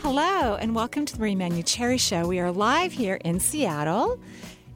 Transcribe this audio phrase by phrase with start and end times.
[0.00, 2.28] Hello, and welcome to the Marie Manuchehri Show.
[2.28, 4.20] We are live here in Seattle.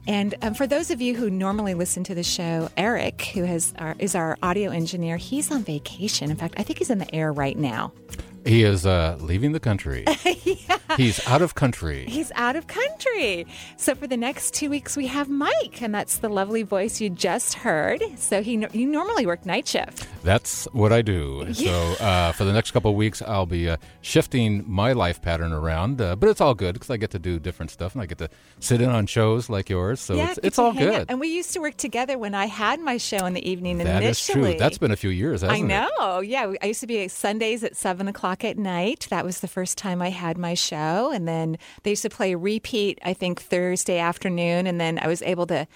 [0.05, 3.73] And um, for those of you who normally listen to the show, Eric, who has
[3.79, 6.29] our, is our audio engineer, he's on vacation.
[6.29, 7.93] In fact, I think he's in the air right now.
[8.45, 10.05] He is uh, leaving the country.
[10.25, 10.77] yeah.
[10.97, 12.05] He's out of country.
[12.05, 13.47] He's out of country.
[13.77, 17.09] So for the next two weeks, we have Mike, and that's the lovely voice you
[17.09, 18.03] just heard.
[18.17, 20.07] So he you normally work night shift.
[20.23, 21.45] That's what I do.
[21.49, 21.63] Yeah.
[21.73, 25.51] So uh, for the next couple of weeks, I'll be uh, shifting my life pattern
[25.51, 28.05] around, uh, but it's all good because I get to do different stuff and I
[28.05, 29.99] get to sit in on shows like yours.
[29.99, 30.93] So yeah, it's, it's all good.
[30.93, 31.05] Out.
[31.09, 33.79] And we used to work together when I had my show in the evening.
[33.79, 34.41] That initially.
[34.41, 34.59] is true.
[34.59, 35.63] That's been a few years, hasn't?
[35.63, 36.19] I know.
[36.19, 36.27] It?
[36.27, 39.07] Yeah, I used to be Sundays at seven o'clock o'clock at night.
[39.09, 41.11] That was the first time I had my show.
[41.11, 44.67] And then they used to play repeat, I think, Thursday afternoon.
[44.67, 45.67] And then I was able to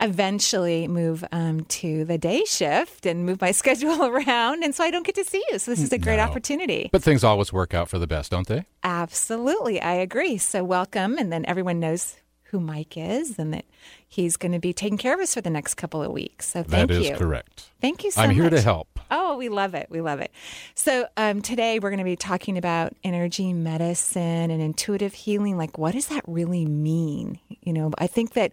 [0.00, 4.62] eventually move um, to the day shift and move my schedule around.
[4.62, 5.58] And so I don't get to see you.
[5.58, 6.22] So this is a great no.
[6.22, 6.88] opportunity.
[6.92, 8.66] But things always work out for the best, don't they?
[8.84, 9.80] Absolutely.
[9.80, 10.38] I agree.
[10.38, 11.18] So welcome.
[11.18, 12.16] And then everyone knows
[12.50, 13.64] who Mike is and that
[14.06, 16.48] he's going to be taking care of us for the next couple of weeks.
[16.48, 16.98] So thank you.
[16.98, 17.70] That is correct.
[17.80, 18.36] Thank you so I'm much.
[18.36, 19.00] here to help.
[19.10, 19.88] Oh, we love it.
[19.90, 20.30] We love it.
[20.74, 25.56] So um, today we're going to be talking about energy medicine and intuitive healing.
[25.56, 27.38] Like, what does that really mean?
[27.62, 28.52] You know, I think that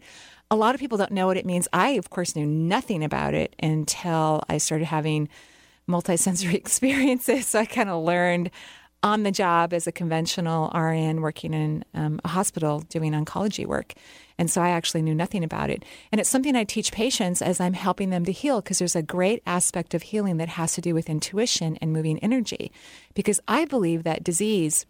[0.50, 1.68] a lot of people don't know what it means.
[1.74, 5.30] I, of course, knew nothing about it until I started having
[5.88, 7.48] multisensory experiences.
[7.48, 8.52] So I kind of learned
[9.04, 13.94] on the job as a conventional RN working in um, a hospital doing oncology work.
[14.38, 15.84] And so I actually knew nothing about it.
[16.12, 19.04] And it's something I teach patients as I'm helping them to heal because there's a
[19.04, 22.72] great aspect of healing that has to do with intuition and moving energy.
[23.14, 24.86] Because I believe that disease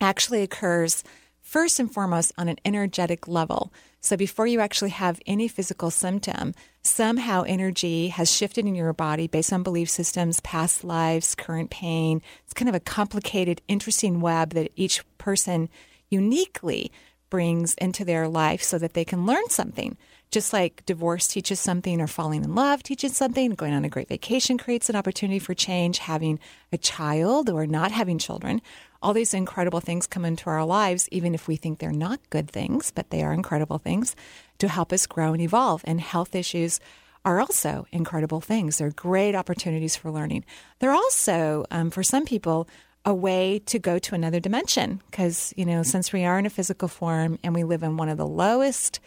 [0.00, 1.04] actually occurs
[1.42, 3.72] first and foremost on an energetic level.
[4.00, 9.26] So before you actually have any physical symptom, somehow energy has shifted in your body
[9.26, 12.22] based on belief systems, past lives, current pain.
[12.44, 15.68] It's kind of a complicated, interesting web that each person
[16.08, 16.90] uniquely
[17.28, 19.96] brings into their life so that they can learn something.
[20.30, 24.08] Just like divorce teaches something, or falling in love teaches something, going on a great
[24.08, 26.38] vacation creates an opportunity for change, having
[26.72, 28.62] a child or not having children.
[29.02, 32.50] All these incredible things come into our lives, even if we think they're not good
[32.50, 34.14] things, but they are incredible things
[34.58, 35.82] to help us grow and evolve.
[35.84, 36.80] And health issues
[37.24, 38.78] are also incredible things.
[38.78, 40.44] They're great opportunities for learning.
[40.78, 42.68] They're also, um, for some people,
[43.04, 46.50] a way to go to another dimension because, you know, since we are in a
[46.50, 49.00] physical form and we live in one of the lowest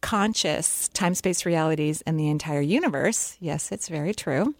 [0.00, 4.54] conscious time space realities in the entire universe, yes, it's very true.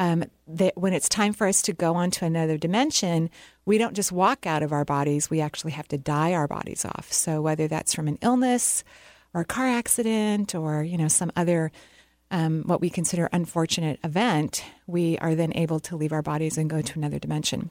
[0.00, 3.28] Um, that when it's time for us to go on to another dimension,
[3.66, 6.86] we don't just walk out of our bodies, we actually have to die our bodies
[6.86, 7.12] off.
[7.12, 8.82] So, whether that's from an illness
[9.34, 11.70] or a car accident or, you know, some other
[12.30, 16.70] um, what we consider unfortunate event, we are then able to leave our bodies and
[16.70, 17.70] go to another dimension.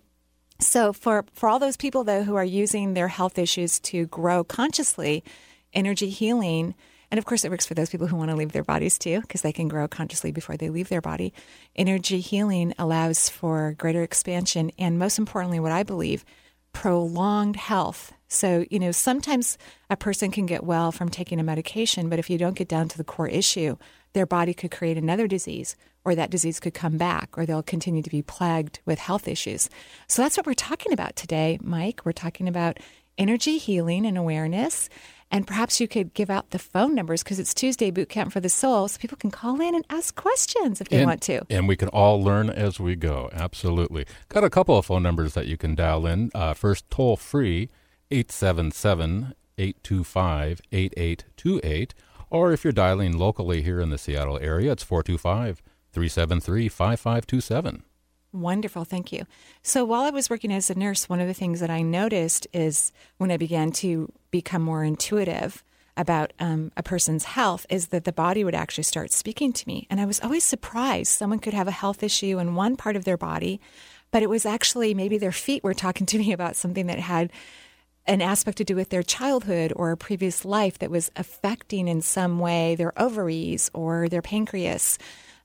[0.59, 4.43] So for for all those people though who are using their health issues to grow
[4.43, 5.23] consciously,
[5.73, 6.75] energy healing
[7.11, 9.21] and of course, it works for those people who want to leave their bodies too,
[9.21, 11.33] because they can grow consciously before they leave their body.
[11.75, 16.23] Energy healing allows for greater expansion and, most importantly, what I believe,
[16.71, 18.13] prolonged health.
[18.27, 19.57] So, you know, sometimes
[19.89, 22.87] a person can get well from taking a medication, but if you don't get down
[22.89, 23.75] to the core issue,
[24.13, 25.75] their body could create another disease,
[26.05, 29.67] or that disease could come back, or they'll continue to be plagued with health issues.
[30.07, 32.01] So that's what we're talking about today, Mike.
[32.05, 32.79] We're talking about
[33.17, 34.89] energy healing and awareness.
[35.31, 38.39] And perhaps you could give out the phone numbers because it's Tuesday Boot Camp for
[38.39, 41.41] the Soul, so people can call in and ask questions if they and, want to.
[41.49, 43.29] And we can all learn as we go.
[43.31, 44.05] Absolutely.
[44.29, 46.31] Got a couple of phone numbers that you can dial in.
[46.33, 47.69] Uh, first, toll free,
[48.11, 51.93] 877 825 8828.
[52.31, 55.61] Or if you're dialing locally here in the Seattle area, it's 425
[55.91, 57.83] 373 5527.
[58.31, 59.25] Wonderful, thank you.
[59.63, 62.47] So while I was working as a nurse, one of the things that I noticed
[62.53, 65.63] is when I began to become more intuitive
[65.97, 69.87] about um, a person's health is that the body would actually start speaking to me.
[69.89, 73.03] And I was always surprised someone could have a health issue in one part of
[73.03, 73.59] their body,
[74.11, 77.31] but it was actually maybe their feet were talking to me about something that had
[78.05, 82.01] an aspect to do with their childhood or a previous life that was affecting in
[82.01, 84.97] some way their ovaries or their pancreas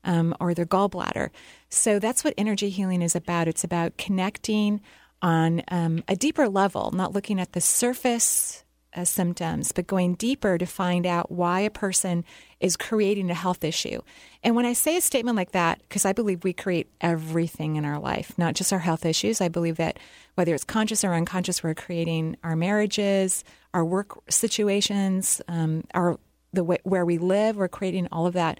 [0.05, 1.29] um, or their gallbladder.
[1.69, 3.47] So that's what energy healing is about.
[3.47, 4.81] It's about connecting
[5.21, 8.63] on um, a deeper level, not looking at the surface
[8.95, 12.23] uh, symptoms, but going deeper to find out why a person
[12.59, 14.01] is creating a health issue.
[14.41, 17.83] And when I say a statement like that, because I believe we create everything in
[17.83, 19.99] our life, not just our health issues, I believe that
[20.35, 23.43] whether it's conscious or unconscious, we're creating our marriages,
[23.73, 26.17] our work situations, um, our
[26.53, 28.59] the way, where we live, we're creating all of that.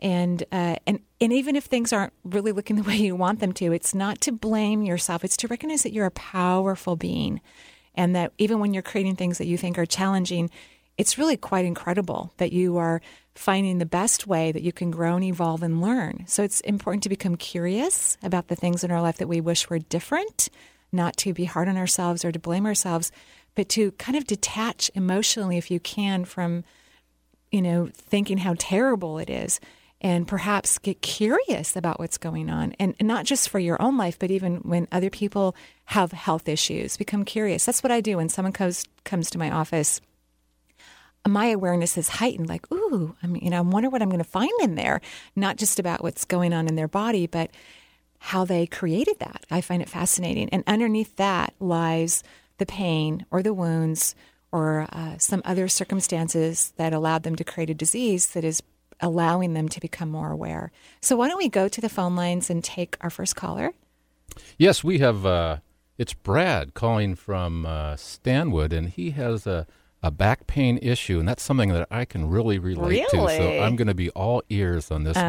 [0.00, 3.52] And uh, and and even if things aren't really looking the way you want them
[3.54, 5.24] to, it's not to blame yourself.
[5.24, 7.40] It's to recognize that you're a powerful being
[7.94, 10.50] and that even when you're creating things that you think are challenging,
[10.96, 13.00] it's really quite incredible that you are
[13.34, 16.24] finding the best way that you can grow and evolve and learn.
[16.26, 19.70] So it's important to become curious about the things in our life that we wish
[19.70, 20.48] were different,
[20.92, 23.12] not to be hard on ourselves or to blame ourselves,
[23.54, 26.64] but to kind of detach emotionally if you can from
[27.50, 29.60] you know thinking how terrible it is
[30.00, 34.18] and perhaps get curious about what's going on and, not just for your own life
[34.18, 35.54] but even when other people
[35.86, 37.64] have health issues become curious.
[37.64, 40.00] That's what i do when someone comes comes to my office.
[41.28, 44.18] My awareness is heightened like ooh i mean you know i wonder what i'm going
[44.18, 45.00] to find in there.
[45.36, 47.50] Not just about what's going on in their body but
[48.20, 49.44] how they created that.
[49.50, 50.50] I find it fascinating.
[50.50, 52.22] And underneath that lies
[52.58, 54.14] the pain or the wounds
[54.52, 58.62] or uh, some other circumstances that allowed them to create a disease that is
[59.02, 60.72] allowing them to become more aware.
[61.00, 63.72] So, why don't we go to the phone lines and take our first caller?
[64.58, 65.26] Yes, we have.
[65.26, 65.58] Uh,
[65.98, 69.66] it's Brad calling from uh, Stanwood, and he has a,
[70.02, 73.36] a back pain issue, and that's something that I can really relate really?
[73.36, 73.42] to.
[73.42, 75.22] So, I'm going to be all ears on this oh.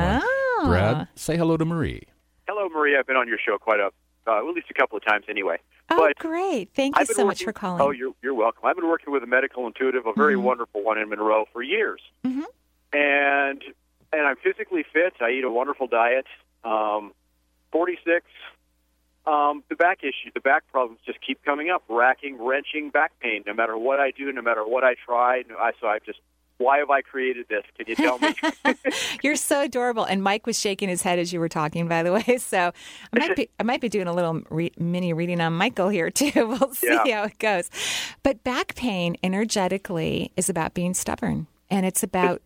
[0.63, 0.69] one.
[0.69, 2.03] Brad, say hello to Marie.
[2.47, 2.95] Hello, Marie.
[2.97, 3.89] I've been on your show quite a,
[4.27, 5.57] uh, at least a couple of times anyway.
[5.89, 6.69] Oh, but great!
[6.73, 7.81] Thank you so working, much for calling.
[7.81, 8.63] Oh, you're you're welcome.
[8.65, 10.43] I've been working with a medical intuitive, a very Mhm.
[10.43, 12.43] wonderful one in Monroe, for years, Mhm.
[12.93, 13.61] And
[14.13, 15.13] and I'm physically fit.
[15.21, 16.25] I eat a wonderful diet.
[16.63, 17.13] Um,
[17.71, 18.25] 46.
[19.25, 23.43] Um, the back issue, the back problems just keep coming up, racking, wrenching back pain.
[23.45, 26.19] No matter what I do, no matter what I try, no- I so I just
[26.57, 27.63] why have I created this?
[27.75, 28.35] Can you tell me?
[29.23, 30.03] You're so adorable.
[30.03, 32.37] And Mike was shaking his head as you were talking, by the way.
[32.39, 32.71] So
[33.13, 36.09] I might be, I might be doing a little re- mini reading on Michael here
[36.11, 36.31] too.
[36.35, 37.21] We'll see Yeah.
[37.21, 37.69] how it goes.
[38.23, 42.41] But back pain, energetically, is about being stubborn, and it's about.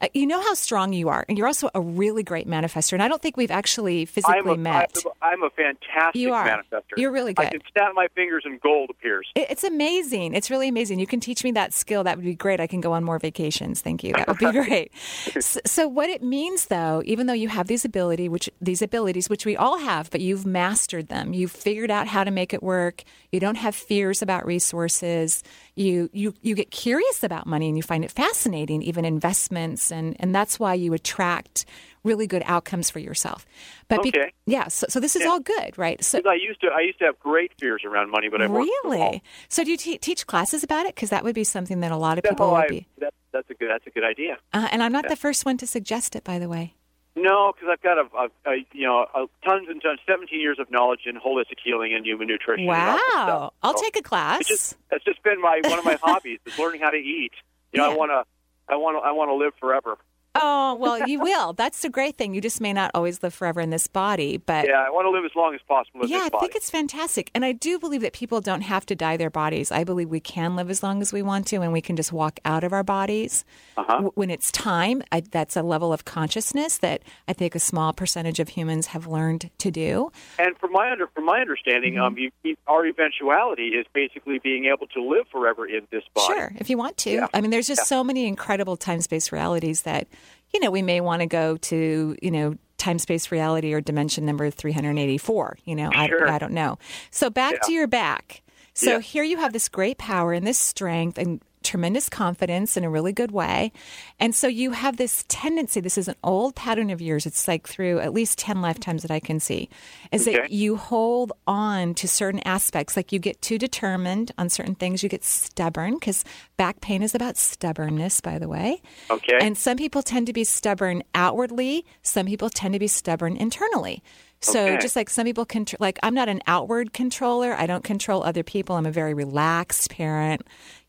[0.00, 2.92] Uh, you know how strong you are, and you're also a really great manifester.
[2.92, 4.96] And I don't think we've actually physically I'm a, met.
[5.20, 6.46] I'm a fantastic You are.
[6.46, 6.96] manifester.
[6.96, 7.46] You're really good.
[7.46, 9.26] I can snap my fingers and gold appears.
[9.34, 10.34] It- It's amazing.
[10.34, 11.00] It's really amazing.
[11.00, 12.04] You can teach me that skill.
[12.04, 12.60] That would be great.
[12.60, 13.80] I can go on more vacations.
[13.80, 14.12] Thank you.
[14.12, 14.92] That would be great.
[15.40, 19.28] so, so what it means though, even though you have these ability, which these abilities,
[19.28, 21.32] which we all have, but you've mastered them.
[21.32, 23.02] You've figured out how to make it work.
[23.32, 25.42] You don't have fears about resources.
[25.74, 30.16] You you you get curious about money and you find it fascinating, even investments, and
[30.20, 31.64] and that's why you attract
[32.04, 33.44] really good outcomes for yourself.
[33.88, 34.32] But be- Okay.
[34.46, 35.28] yeah, so, so this is Yeah.
[35.28, 36.02] all good, right?
[36.02, 38.70] so I used to I used to have great fears around money, but I worked
[38.82, 39.00] from home.
[39.02, 39.22] Really?
[39.48, 40.94] So do you te- teach classes about it?
[40.94, 42.86] Because that would be something that a lot of No, people would I- be.
[42.98, 44.38] that, that's a good that's a good idea.
[44.52, 46.74] Uh, and I'm not the first one to suggest it, by the way.
[47.16, 50.58] No, because I've got a, a, a you know a tons and tons, 17 years
[50.60, 52.68] of knowledge in holistic healing and human nutrition.
[52.68, 53.52] and all that Wow!
[53.62, 54.40] I'll So take a class.
[54.42, 57.32] It's just that's just been my one of my hobbies is learning how to eat.
[57.72, 57.94] You know, Yeah.
[57.94, 58.24] I want to
[58.68, 59.96] I want to I want to live forever.
[60.40, 61.52] Oh well, you will.
[61.52, 62.34] That's the great thing.
[62.34, 65.10] You just may not always live forever in this body, but Yeah, I want to
[65.10, 67.30] live as long as possible in Yeah, this I think it's fantastic.
[67.34, 69.70] And I do believe that people don't have to die their bodies.
[69.72, 72.12] I believe we can live as long as we want to and we can just
[72.12, 73.44] walk out of our bodies.
[73.76, 74.10] Uh-huh.
[74.14, 78.40] When it's time, I, that's a level of consciousness that I think a small percentage
[78.40, 80.10] of humans have learned to do.
[80.38, 82.02] And from my under from my understanding, Mm-hmm.
[82.02, 86.34] um, you, you, our eventuality is basically being able to live forever in this body.
[86.34, 87.10] Sure, if you want to.
[87.10, 87.26] Yeah.
[87.32, 87.84] I mean, there's just Yeah.
[87.96, 90.06] so many incredible time space realities that,
[90.52, 94.24] you know, we may want to go to, you know, time space reality or dimension
[94.24, 95.58] number 384.
[95.64, 96.28] You know, Sure.
[96.28, 96.78] I, I don't know.
[97.10, 97.58] So back Yeah.
[97.64, 98.42] to your back.
[98.74, 99.00] So Yeah.
[99.00, 103.12] here you have this great power and this strength and tremendous confidence in a really
[103.12, 103.70] good way.
[104.18, 107.26] And so you have this tendency, this is an old pattern of yours.
[107.26, 109.68] It's like through at least 10 lifetimes that I can see,
[110.10, 110.36] is Okay.
[110.38, 112.96] that you hold on to certain aspects.
[112.96, 116.24] Like you get too determined on certain things, you get stubborn, because
[116.56, 118.80] back pain is about stubbornness, by the way.
[119.10, 119.38] Okay.
[119.40, 124.02] And some people tend to be stubborn outwardly, some people tend to be stubborn internally.
[124.40, 124.78] So Okay.
[124.78, 127.54] just like some people can, like I'm not an outward controller.
[127.54, 128.76] I don't control other people.
[128.76, 130.42] I'm a very relaxed parent,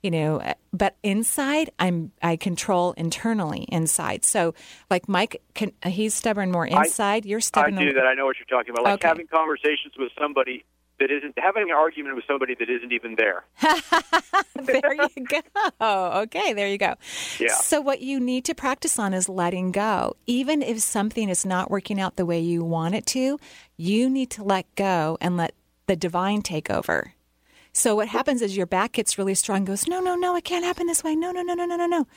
[0.04, 0.40] you know.
[0.40, 4.24] uh, But inside, I'm I control internally inside.
[4.24, 4.54] So
[4.92, 7.26] like Mike, can, he's stubborn more inside.
[7.26, 7.76] You're stubborn.
[7.76, 8.06] I do that.
[8.06, 8.84] I know what you're talking about.
[8.84, 9.08] Like Okay.
[9.08, 10.64] having conversations with somebody
[11.00, 13.46] that isn't having an argument with somebody that isn't even there.
[14.56, 16.22] there you go.
[16.22, 16.96] Okay, there you go.
[17.40, 17.56] Yeah.
[17.56, 20.16] So, what you need to practice on is letting go.
[20.26, 23.40] Even if something is not working out the way you want it to,
[23.78, 25.54] you need to let go and let
[25.88, 27.14] the divine take over.
[27.72, 30.66] So, what happens is your back gets really strong, goes, No, no, no, it can't
[30.66, 31.16] happen this way.
[31.16, 32.08] No, no, no, no, no, no, no.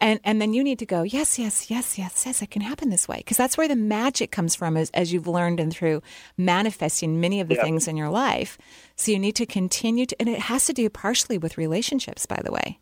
[0.00, 2.90] And, and then you need to go, Yes, yes, yes, yes, yes, it can happen
[2.90, 3.18] this way.
[3.18, 6.02] Because that's where the magic comes from, as, as you've learned and through
[6.36, 7.62] manifesting many of the Yeah.
[7.62, 8.58] things in your life.
[8.96, 12.40] So, you need to continue to, and it has to do partially with relationships, by
[12.44, 12.78] the way.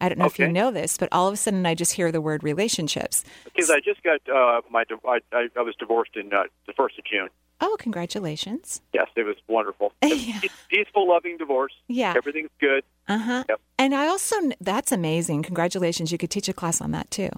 [0.00, 2.12] I don't know if you know this, but all of a sudden I just hear
[2.12, 3.24] the word relationships.
[3.44, 5.20] Because I just got uh, my I,
[5.56, 7.28] I was divorced in uh, the first of June.
[7.60, 8.82] Oh, congratulations.
[8.92, 9.92] Yes, it was wonderful.
[10.02, 10.40] Yeah.
[10.68, 11.72] Peaceful, loving divorce.
[11.88, 12.14] Yeah.
[12.16, 12.84] Everything's good.
[13.08, 13.44] Uh huh.
[13.48, 13.60] Yep.
[13.78, 15.42] And I also that's amazing.
[15.42, 16.12] Congratulations.
[16.12, 17.30] You could teach a class on that too.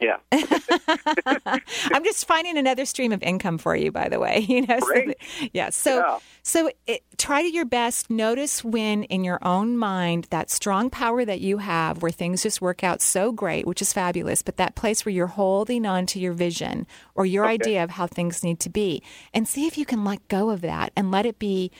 [0.00, 0.18] Yeah.
[0.32, 4.38] I'm just finding another stream of income for you, by the way.
[4.48, 5.16] You know, so that-
[5.52, 5.70] yeah.
[5.70, 6.18] So, Yeah.
[6.42, 8.08] so it, try to your best.
[8.10, 12.60] Notice when in your own mind that strong power that you have, where things just
[12.62, 14.42] work out so great, which is fabulous.
[14.42, 18.06] But that place where you're holding on to your vision or your idea of how
[18.06, 19.02] things need to be,
[19.34, 21.70] and see if you can let go of that and let it be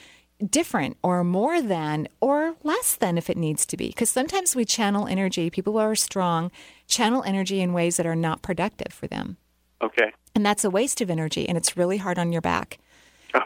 [0.49, 3.87] different or more than or less than if it needs to be.
[3.87, 6.49] Because sometimes we channel energy, people are strong
[6.89, 9.37] channel energy in ways that are not productive for them.
[9.81, 10.11] Okay.
[10.35, 12.79] And that's a waste of energy and it's really hard on your back.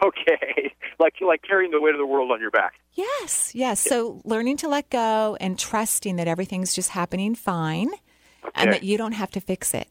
[0.02, 0.72] Okay.
[0.98, 2.74] Like like carrying the weight of the world on your back.
[2.94, 3.80] Yes, yes.
[3.80, 7.90] So learning to let go and trusting that everything's just happening fine
[8.54, 9.88] and that you don't have to fix it.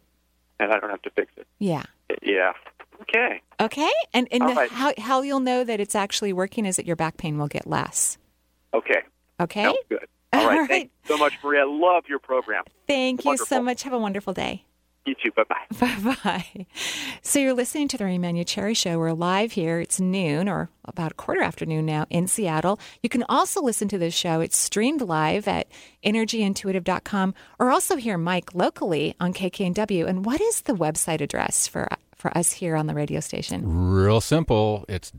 [0.59, 1.45] And I don't have to fix it.
[1.59, 1.83] Yeah.
[2.23, 2.53] Yeah.
[3.01, 3.41] Okay.
[3.59, 3.91] Okay.
[4.13, 4.71] And and All right.
[4.71, 7.67] how how you'll know that it's actually working is that your back pain will get
[7.67, 8.17] less.
[8.73, 9.03] Okay.
[9.39, 9.63] Okay?
[9.63, 10.07] Sounds good.
[10.33, 10.59] All All right.
[10.59, 10.67] right.
[10.69, 11.61] Thank you so much, Maria.
[11.61, 12.63] I love your program.
[12.87, 13.83] Thank you so much.
[13.83, 14.65] Have a wonderful day.
[15.05, 15.31] You too.
[15.31, 15.77] Bye bye.
[16.01, 16.65] Bye bye.
[17.21, 18.97] So you're listening to the Manuchehri Show.
[18.97, 19.81] We're live here.
[19.81, 22.79] It's noon or about a quarter after noon now in Seattle.
[23.01, 24.39] You can also listen to this show.
[24.39, 25.67] It's streamed live at
[26.05, 30.07] energyintuitive.com or also hear Mike locally on KKNW.
[30.07, 33.63] And what is the website address for for us here on the radio station?
[33.67, 34.85] Real simple.
[34.87, 35.11] It's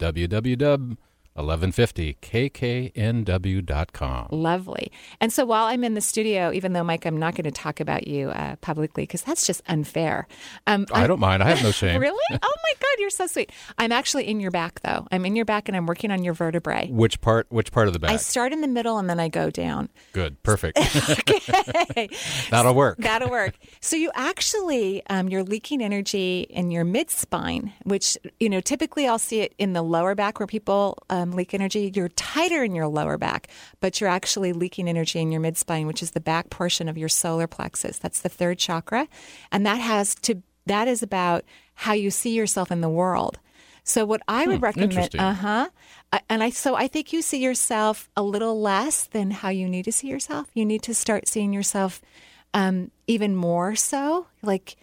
[1.37, 4.29] www.1150kknw.com.
[4.31, 4.93] Lovely.
[5.21, 7.81] And so while I'm in the studio, even though Mike, I'm not going to talk
[7.81, 10.27] about you uh, publicly because that's just unfair.
[10.67, 11.43] Um, I don't mind.
[11.43, 12.01] I have no shame.
[12.01, 12.15] Really?
[12.47, 13.53] Oh my God, you're so sweet.
[13.79, 15.07] I'm actually in your back though.
[15.11, 16.89] I'm in your back and I'm working on your vertebrae.
[16.91, 17.47] Which part?
[17.51, 18.11] Which part of the back?
[18.11, 19.89] I start in the middle and then I go down.
[20.13, 20.43] Good.
[20.43, 20.79] Perfect.
[21.95, 22.09] Okay.
[22.51, 22.99] That'll work.
[22.99, 23.55] That'll work.
[23.81, 29.07] So you actually, um, you're leaking energy in your mid spine, which you know typically
[29.07, 31.93] I'll see it in the lower back where people um, leak energy.
[31.95, 33.49] You're tighter in your lower back,
[33.81, 36.99] but you're actually leaking energy in your mid spine, which is the back portion of
[36.99, 37.99] your solar plexus.
[37.99, 39.09] That's the third chakra,
[39.53, 43.39] and that has to that is about how you see yourself in the world.
[43.87, 45.69] So what I would recommend, uh huh,
[46.31, 49.85] and I so I think you see yourself a little less than how you need
[49.85, 50.49] to see yourself.
[50.55, 52.01] You need to start seeing yourself
[52.55, 54.77] um, even more so, like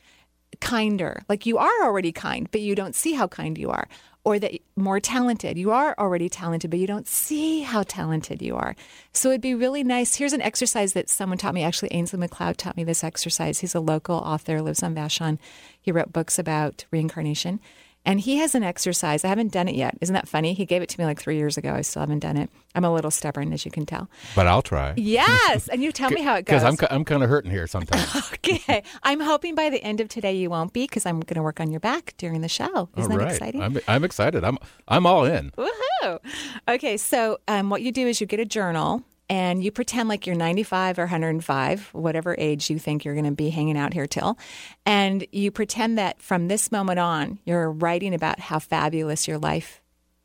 [0.60, 1.24] kinder.
[1.28, 3.88] Like you are already kind, but you don't see how kind you are.
[4.24, 5.58] Or that more talented.
[5.58, 8.76] You are already talented, but you don't see how talented you are.
[9.14, 10.16] So it'd be really nice.
[10.16, 11.64] Here's an exercise that someone taught me.
[11.64, 13.60] Actually, Ainslie MacLeod taught me this exercise.
[13.60, 15.40] He's a local author, lives on Vashon.
[15.82, 17.60] He wrote books about reincarnation.
[18.04, 19.24] And he has an exercise.
[19.24, 19.98] I haven't done it yet.
[20.02, 20.54] Isn't that funny?
[20.54, 21.74] He gave it to me like three years ago.
[21.74, 22.50] I still haven't done it.
[22.74, 24.10] I'm a little stubborn, as you can tell.
[24.36, 24.94] But I'll try.
[24.98, 25.68] Yes.
[25.68, 26.62] And you tell me how it goes.
[26.64, 28.32] Because I'm, I'm kind of hurting here sometimes.
[28.44, 28.84] Okay.
[29.04, 31.60] I'm hoping by the end of today you won't be because I'm going to work
[31.60, 32.90] on your back during the show.
[32.98, 33.62] Isn't all that exciting?
[33.62, 34.44] I'm, I'm excited.
[34.44, 35.52] I'm, I'm all in.
[35.52, 36.20] Woohoo!
[36.68, 40.28] Okay, so um, what you do is you get a journal and you pretend like
[40.28, 44.06] you're 95 or 105, whatever age you think you're going to be hanging out here
[44.06, 44.38] till.
[44.86, 49.82] And you pretend that from this moment on, you're writing about how fabulous your life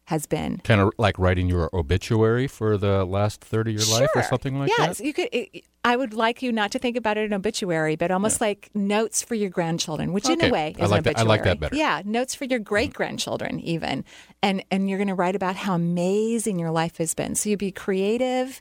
[0.07, 0.59] has been.
[0.59, 4.59] Kind of like writing your obituary for the last third of your life or something
[4.59, 5.05] like yes, that.
[5.05, 5.29] you could.
[5.33, 8.71] It, I would like you not to think about it in obituary, but almost like
[8.75, 11.45] notes for your grandchildren, which in a way I is like an that- I like
[11.45, 11.77] that better.
[11.77, 14.05] Yeah, notes for your great grandchildren, even,
[14.43, 17.37] and and you're going to write about how amazing your life has been.
[17.37, 18.61] So you'd be creative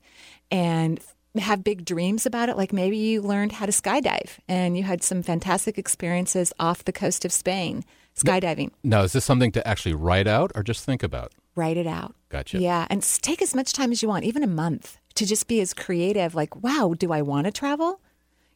[0.51, 0.99] and
[1.37, 2.57] have big dreams about it.
[2.57, 6.93] Like maybe you learned how to skydive and you had some fantastic experiences off the
[6.93, 7.83] coast of Spain
[8.15, 8.71] skydiving.
[8.83, 11.33] Now, is this something to actually write out or just think about?
[11.55, 12.15] Write it out.
[12.29, 12.59] Gotcha.
[12.59, 12.87] Yeah.
[12.89, 15.73] And take as much time as you want, even a month, to just be as
[15.73, 16.35] creative.
[16.35, 18.01] Like, wow, do I want to travel?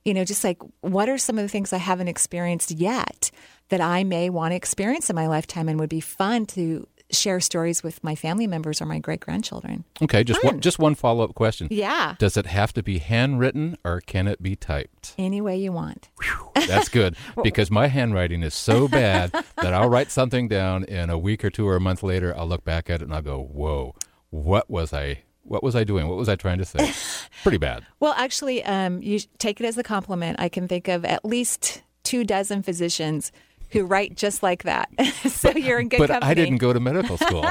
[0.05, 3.31] You know, just like what are some of the things I haven't experienced yet
[3.69, 7.39] that I may want to experience in my lifetime and would be fun to share
[7.39, 9.83] stories with my family members or my great grandchildren?
[10.01, 10.53] Okay, just Fun.
[10.55, 11.67] one, just one follow up question.
[11.71, 12.15] Yeah.
[12.19, 15.15] Does it have to be handwritten or can it be typed?
[15.17, 16.09] Any way you want.
[16.55, 21.17] That's good because my handwriting is so bad that I'll write something down and a
[21.17, 23.41] week or two or a month later I'll look back at it and I'll go,
[23.41, 23.95] "Whoa,
[24.29, 25.23] what was I?
[25.43, 26.07] What was I doing?
[26.07, 26.93] What was I trying to say?"
[27.43, 27.85] Pretty bad.
[27.99, 30.39] Well, actually, um, you take it as a compliment.
[30.39, 33.31] I can think of at least two dozen physicians
[33.71, 34.89] who write just like that.
[35.29, 36.31] so you're in good but company.
[36.31, 37.45] I didn't go to medical school.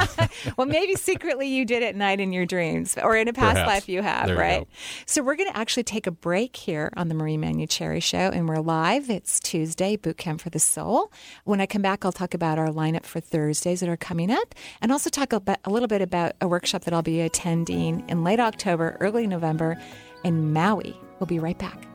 [0.56, 3.68] well, maybe secretly you did at night in your dreams, or in a past Perhaps.
[3.68, 4.60] life you have, There you right?
[4.60, 4.68] go.
[5.06, 8.48] So we're going to actually take a break here on the Marie Manuchehri Show, and
[8.48, 9.10] we're live.
[9.10, 11.12] It's Tuesday, Boot Camp for the Soul.
[11.44, 14.54] When I come back, I'll talk about our lineup for Thursdays that are coming up,
[14.80, 18.04] and also talk a, bit, a little bit about a workshop that I'll be attending
[18.08, 19.76] in late October, early November
[20.25, 20.96] in Maui.
[21.20, 21.87] We'll be right back.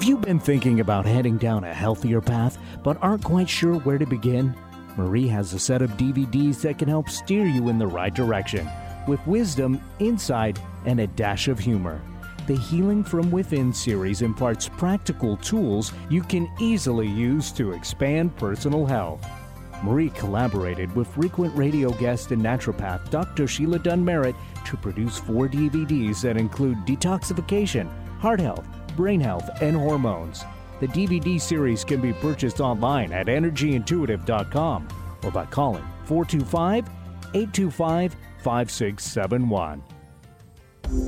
[0.00, 3.98] Have you been thinking about heading down a healthier path but aren't quite sure where
[3.98, 4.56] to begin?
[4.96, 8.66] Marie has a set of DVDs that can help steer you in the right direction
[9.06, 12.00] with wisdom, insight, and a dash of humor.
[12.46, 18.86] The Healing from Within series imparts practical tools you can easily use to expand personal
[18.86, 19.22] health.
[19.82, 23.46] Marie collaborated with frequent radio guest and naturopath Dr.
[23.46, 29.76] Sheila Dunn Merritt to produce four DVDs that include detoxification, heart health, brain health, and
[29.76, 30.44] hormones.
[30.80, 34.88] The DVD series can be purchased online at energyintuitive.com
[35.22, 36.86] or by calling 425
[37.34, 39.82] 825 5671.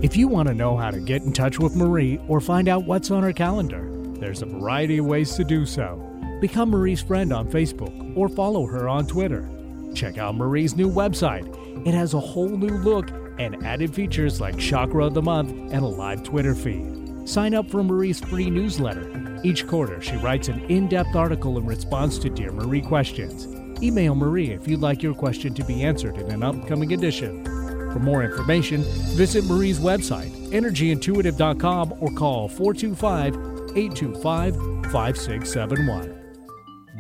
[0.03, 2.85] If you want to know how to get in touch with Marie or find out
[2.85, 5.97] what's on her calendar, there's a variety of ways to do so.
[6.41, 9.49] Become Marie's friend on Facebook or follow her on Twitter.
[9.95, 11.49] Check out Marie's new website.
[11.87, 15.83] It has a whole new look and added features like Chakra of the Month and
[15.83, 17.02] a live Twitter feed.
[17.25, 19.41] Sign up for Marie's free newsletter.
[19.45, 23.47] Each quarter, she writes an in depth article in response to Dear Marie questions.
[23.83, 27.45] Email Marie if you'd like your question to be answered in an upcoming edition.
[27.93, 28.83] For more information,
[29.17, 33.35] visit Marie's website, energyintuitive.com, or call 425
[33.77, 34.55] 825
[34.93, 36.22] 5671.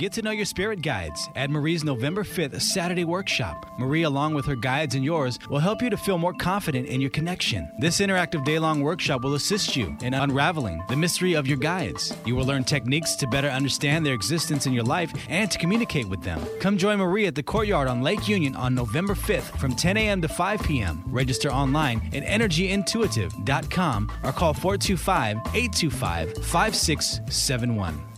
[0.03, 3.73] Get to know your spirit guides at Marie's November 5th Saturday workshop.
[3.79, 7.01] Marie, along with her guides and yours, will help you to feel more confident in
[7.01, 7.71] your connection.
[7.79, 12.13] This interactive day long workshop will assist you in unraveling the mystery of your guides.
[12.27, 16.09] You will learn techniques to better understand their existence in your life and to communicate
[16.09, 16.45] with them.
[16.59, 20.21] Come join Marie at the courtyard on Lake Union on November 5th from 10 a.m.
[20.21, 21.05] to 5 p.m.
[21.07, 28.12] Register online at energyintuitive.com or call 425 825 5671.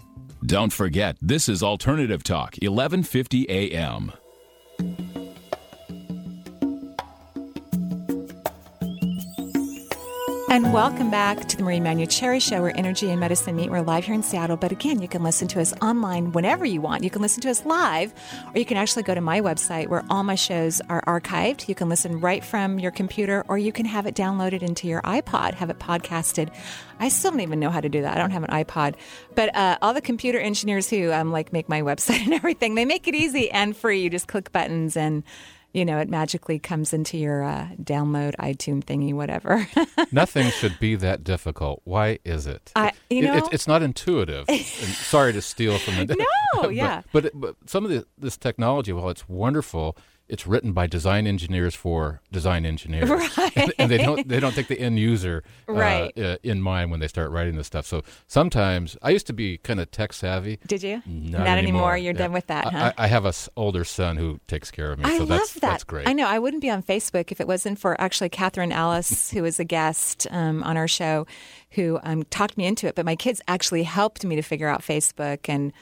[0.47, 4.13] Don't forget, this is Alternative Talk, 1150 AM.
[10.55, 13.73] And welcome back to the Marie Manuchehri Show, where energy and medicine meet.
[13.73, 16.81] We're live here in Seattle, but again, you can listen to us online whenever you
[16.81, 17.03] want.
[17.03, 18.15] You can listen to us live,
[18.55, 21.69] or you can actually go to my website where all my shows are archived.
[21.69, 25.03] You can listen right from your computer, or you can have it downloaded into your
[25.03, 26.55] iPod, have it podcasted.
[27.01, 28.17] I still don't even know how to do that.
[28.17, 28.95] I don't have an iPod,
[29.35, 32.85] but uh, all the computer engineers who um, like make my website and everything, they
[32.85, 34.03] make it easy and free.
[34.03, 35.25] You just click buttons and
[35.75, 39.67] you know, it magically comes into your uh, download iTunes thingy, whatever.
[40.13, 41.83] Nothing should be that difficult.
[41.85, 42.73] Why is it?
[42.77, 44.49] I- you It- it's, know- it's not intuitive.
[45.11, 46.15] sorry to steal from the.
[46.17, 46.25] No,
[46.63, 47.03] but- yeah.
[47.13, 49.97] But, but some of the, this technology, while it's wonderful,
[50.29, 53.11] it's written by design engineers for design engineers,
[53.57, 56.19] and, and they don't they don't take the end user uh, Right.
[56.19, 57.87] uh, in mind when they start writing this stuff.
[57.87, 60.59] So sometimes I used to be kind of tech savvy.
[60.67, 61.03] Did you?
[61.07, 61.97] Not, anymore.
[61.97, 62.19] You're Yeah.
[62.19, 62.93] done with that, I- huh?
[62.99, 65.29] I, I have a s- older son who takes care of me, I so love
[65.29, 65.61] that's that.
[65.61, 66.09] that's great.
[66.09, 66.27] I know.
[66.27, 69.65] I wouldn't be on Facebook if it wasn't for actually Catherine Alice, who was a
[69.65, 71.27] guest um, on our show,
[71.73, 72.95] who um, talked me into it.
[72.95, 75.73] But my kids actually helped me to figure out Facebook and.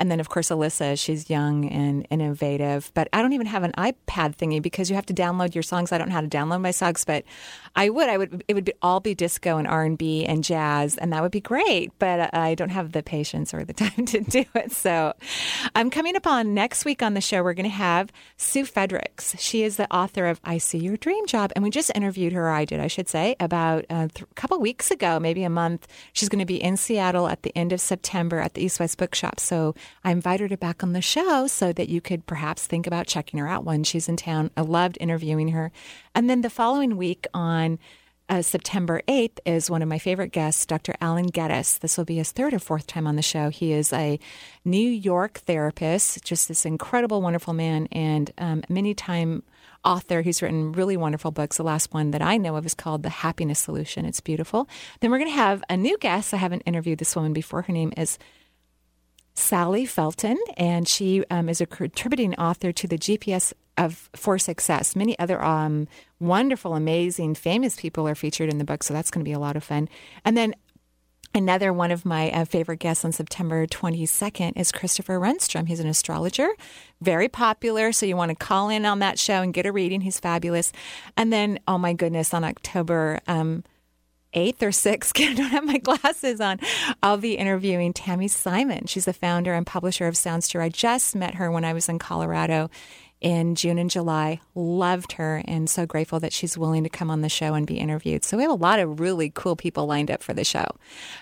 [0.00, 2.90] And then, of course, Alyssa, she's young and innovative.
[2.94, 5.92] But I don't even have an iPad thingy because you have to download your songs.
[5.92, 7.22] I don't know how to download my songs, but
[7.76, 8.08] I would.
[8.08, 8.42] I would.
[8.48, 11.30] It would be, all be disco and R and B and jazz, and that would
[11.30, 11.92] be great.
[11.98, 14.72] But I don't have the patience or the time to do it.
[14.72, 15.12] So,
[15.74, 17.42] I'm coming up on next week on the show.
[17.42, 19.36] We're going to have Sue Fredericks.
[19.38, 22.48] She is the author of "I See Your Dream Job," and we just interviewed her.
[22.48, 25.86] I did, I should say, about uh, th- a couple weeks ago, maybe a month.
[26.14, 28.96] She's going to be in Seattle at the end of September at the East West
[28.96, 29.38] Bookshop.
[29.38, 33.06] So I invited her back on the show so that you could perhaps think about
[33.06, 34.50] checking her out when she's in town.
[34.56, 35.72] I loved interviewing her.
[36.14, 37.78] And then the following week on
[38.30, 40.94] uh, September 8th is one of my favorite guests, Dr.
[41.00, 41.80] Alan Gettis.
[41.80, 43.48] This will be his third or fourth time on the show.
[43.48, 44.20] He is a
[44.64, 49.42] New York therapist, just this incredible, wonderful man, and um, many time
[49.84, 51.56] author who's written really wonderful books.
[51.56, 54.04] The last one that I know of is called The Happiness Solution.
[54.04, 54.68] It's beautiful.
[55.00, 56.32] Then we're going to have a new guest.
[56.32, 57.62] I haven't interviewed this woman before.
[57.62, 58.16] Her name is
[59.40, 64.94] Sally Felton, and she um, is a contributing author to the GPS of for Success.
[64.94, 65.88] Many other um,
[66.20, 69.38] wonderful, amazing, famous people are featured in the book, so that's going to be a
[69.38, 69.88] lot of fun.
[70.24, 70.54] And then
[71.32, 75.68] Another one of my uh, favorite guests on September 22nd is Christopher Renstrom.
[75.68, 76.48] He's an astrologer,
[77.00, 77.92] very popular.
[77.92, 80.00] So you want to call in on that show and get a reading.
[80.00, 80.72] He's fabulous.
[81.16, 83.62] And then, oh my goodness, on October um,
[84.34, 86.60] 8th or 6th, I don't have my glasses on,
[87.02, 88.86] I'll be interviewing Tami Simon.
[88.86, 90.62] She's the founder and publisher of Sounds True.
[90.62, 92.70] I just met her when I was in Colorado
[93.20, 94.40] in June and July.
[94.54, 97.78] Loved her and so grateful that she's willing to come on the show and be
[97.78, 98.24] interviewed.
[98.24, 100.66] So we have a lot of really cool people lined up for the show.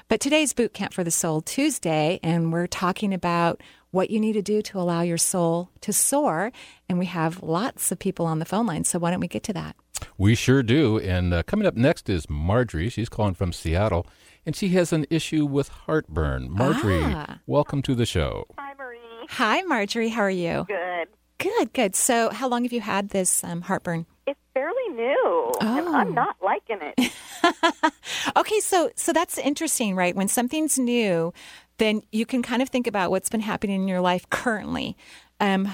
[0.09, 4.35] But today's Boot Camp for the Soul Tuesday, and we're talking about what you need
[4.35, 6.53] to do to allow your soul to soar.
[6.89, 8.85] And we have lots of people on the phone line.
[8.85, 9.77] So why don't we get to that?
[10.17, 10.99] We sure do.
[10.99, 12.89] And uh, coming up next is Marjorie.
[12.89, 14.07] She's calling from Seattle,
[14.47, 16.51] and she has an issue with heartburn.
[16.51, 17.41] Marjorie, Ah.
[17.47, 18.45] welcome to the show.
[18.59, 18.99] Hi, Marie.
[19.31, 20.11] Hi, Marjorie.
[20.11, 20.65] How are you?
[20.69, 21.09] Good.
[21.39, 21.97] Good, good.
[21.97, 24.07] So, how long have you had this um, heartburn?
[24.27, 25.95] It's fairly new, and Oh.
[25.95, 27.13] I'm not liking it.
[28.37, 30.15] Okay, so so that's interesting, right?
[30.15, 31.33] When something's new,
[31.79, 34.97] then you can kind of think about what's been happening in your life currently.
[35.41, 35.69] Um,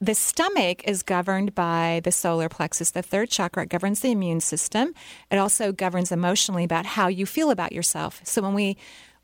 [0.00, 3.64] the stomach is governed by the solar plexus, the third chakra.
[3.64, 4.94] It governs the immune system.
[5.30, 8.20] It also governs emotionally about how you feel about yourself.
[8.22, 8.76] So when we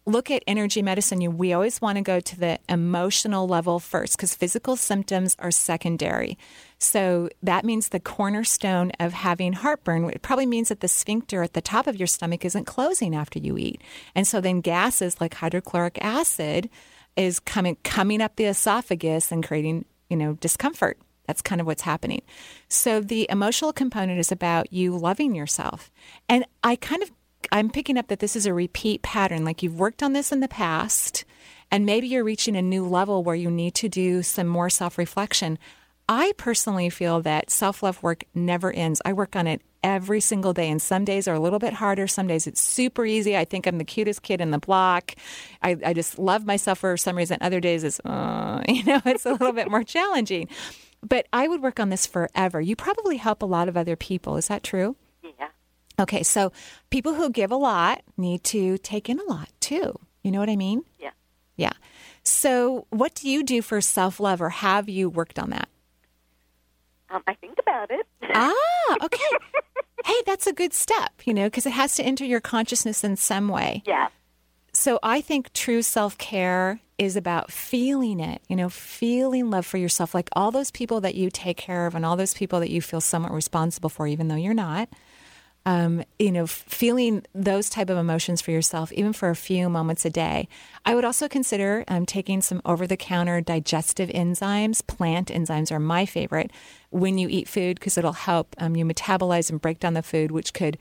[0.07, 4.17] look at energy medicine, you, we always want to go to the emotional level first
[4.17, 6.37] because physical symptoms are secondary.
[6.79, 11.55] So that means the cornerstone of having heartburn, it probably means that the sphincter at
[11.55, 13.81] the top of your stomach isn't closing after you eat.
[14.15, 16.69] And so then gases like hydrochloric acid
[17.17, 20.99] is coming coming up the esophagus and creating, you know, discomfort.
[21.27, 22.21] That's kind of what's happening.
[22.69, 25.91] So the emotional component is about you loving yourself.
[26.29, 27.11] And I kind of
[27.53, 29.45] I'm picking up that this is a repeat pattern.
[29.45, 31.25] Like you've worked on this in the past,
[31.71, 34.99] and maybe you're reaching a new level where you need to do some more self
[34.99, 35.59] reflection.
[36.09, 39.01] I personally feel that self love work never ends.
[39.05, 42.07] I work on it every single day, and some days are a little bit harder.
[42.07, 43.37] Some days it's super easy.
[43.37, 45.15] I think I'm the cutest kid in the block.
[45.63, 47.39] I, I just love myself for some reason.
[47.41, 50.49] Other days it's, uh, you know, it's a little bit more challenging.
[51.07, 52.61] But I would work on this forever.
[52.61, 54.37] You probably help a lot of other people.
[54.37, 54.97] Is that true?
[55.99, 56.53] Okay, so
[56.91, 59.99] people who give a lot need to take in a lot too.
[60.23, 60.83] You know what I mean?
[60.99, 61.11] Yeah.
[61.57, 61.73] Yeah.
[62.23, 65.69] So, what do you do for self love, or have you worked on that?
[67.11, 68.07] Um, I think about it.
[68.35, 69.23] Ah, okay.
[70.07, 73.17] hey, that's a good step, you know, because it has to enter your consciousness in
[73.17, 73.83] some way.
[73.87, 74.09] yeah.
[74.73, 79.79] So, I think true self care is about feeling it, you know, feeling love for
[79.79, 82.71] yourself, like all those people that you take care of and all those people that
[82.71, 84.89] you feel somewhat responsible for, even though you're not.
[85.67, 90.05] Um, you know, feeling those type of emotions for yourself, even for a few moments
[90.05, 90.47] a day.
[90.85, 94.87] I would also consider um, taking some over-the-counter digestive enzymes.
[94.87, 96.51] Plant enzymes are my favorite
[96.91, 100.31] when you eat food because it'll help um, you metabolize and break down the food,
[100.31, 100.77] which could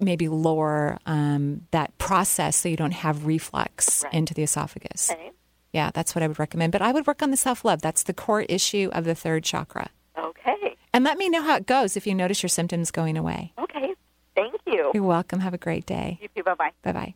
[0.00, 4.14] maybe lower um, that process so you don't have reflux Right.
[4.14, 5.10] into the esophagus.
[5.10, 5.30] Okay.
[5.74, 6.72] Yeah, that's what I would recommend.
[6.72, 7.82] But I would work on the self-love.
[7.82, 9.90] That's the core issue of the third chakra.
[10.18, 10.76] Okay.
[10.94, 13.52] And let me know how it goes if you notice your symptoms going away.
[13.58, 13.94] Okay.
[14.34, 14.90] Thank you.
[14.94, 15.40] You're welcome.
[15.40, 16.18] Have a great day.
[16.22, 16.42] You too.
[16.42, 16.70] Bye bye.
[16.82, 17.14] Bye bye.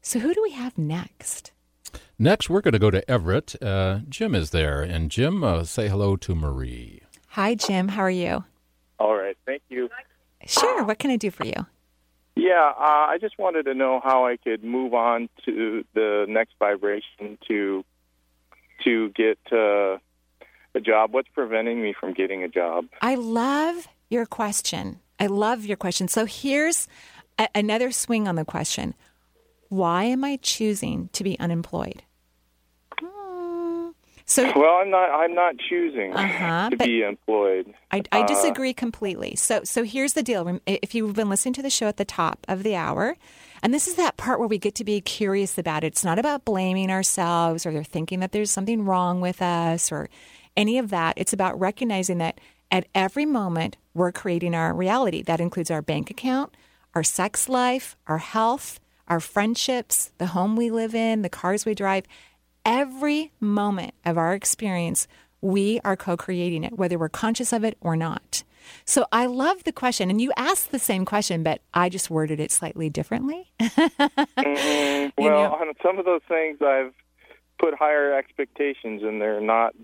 [0.00, 1.52] So, who do we have next?
[2.18, 3.60] Next, we're going to go to Everett.
[3.62, 4.82] Uh, Jim is there.
[4.82, 7.02] And Jim, uh, say hello to Marie.
[7.28, 7.88] Hi, Jim.
[7.88, 8.44] How are you?
[8.98, 9.88] All right, thank you.
[10.46, 10.84] Sure.
[10.84, 11.66] What can I do for you?
[12.34, 16.54] Yeah, uh, I just wanted to know how I could move on to the next
[16.58, 17.84] vibration to
[18.84, 19.98] to get uh,
[20.74, 21.12] a job.
[21.12, 22.86] What's preventing me from getting a job?
[23.02, 25.00] I love your question.
[25.20, 26.08] I love your question.
[26.08, 26.86] So, here's
[27.38, 28.94] a- another swing on the question
[29.68, 32.02] Why am I choosing to be unemployed?
[33.00, 33.90] Hmm.
[34.26, 35.10] So, Well, I'm not.
[35.10, 37.72] I'm not choosing Uh-huh, to be employed.
[37.90, 39.36] I, I Uh, disagree completely.
[39.36, 40.60] So, so here's the deal.
[40.66, 43.16] If you've been listening to the show at the top of the hour,
[43.62, 45.88] and this is that part where we get to be curious about it.
[45.88, 50.08] It's not about blaming ourselves or thinking that there's something wrong with us or
[50.56, 51.14] any of that.
[51.16, 52.38] It's about recognizing that
[52.70, 55.22] at every moment we're creating our reality.
[55.22, 56.54] That includes our bank account,
[56.94, 58.78] our sex life, our health,
[59.08, 62.04] our friendships, the home we live in, the cars we drive.
[62.66, 65.08] every moment of our experience,
[65.40, 68.42] we are co creating it, whether we're conscious of it or not.
[68.84, 70.10] So I love the question.
[70.10, 73.50] And you asked the same question, but I just worded it slightly differently.
[73.60, 76.92] Mm, You well, know- on some of those things, I've
[77.58, 79.74] put higher expectations, and they're not.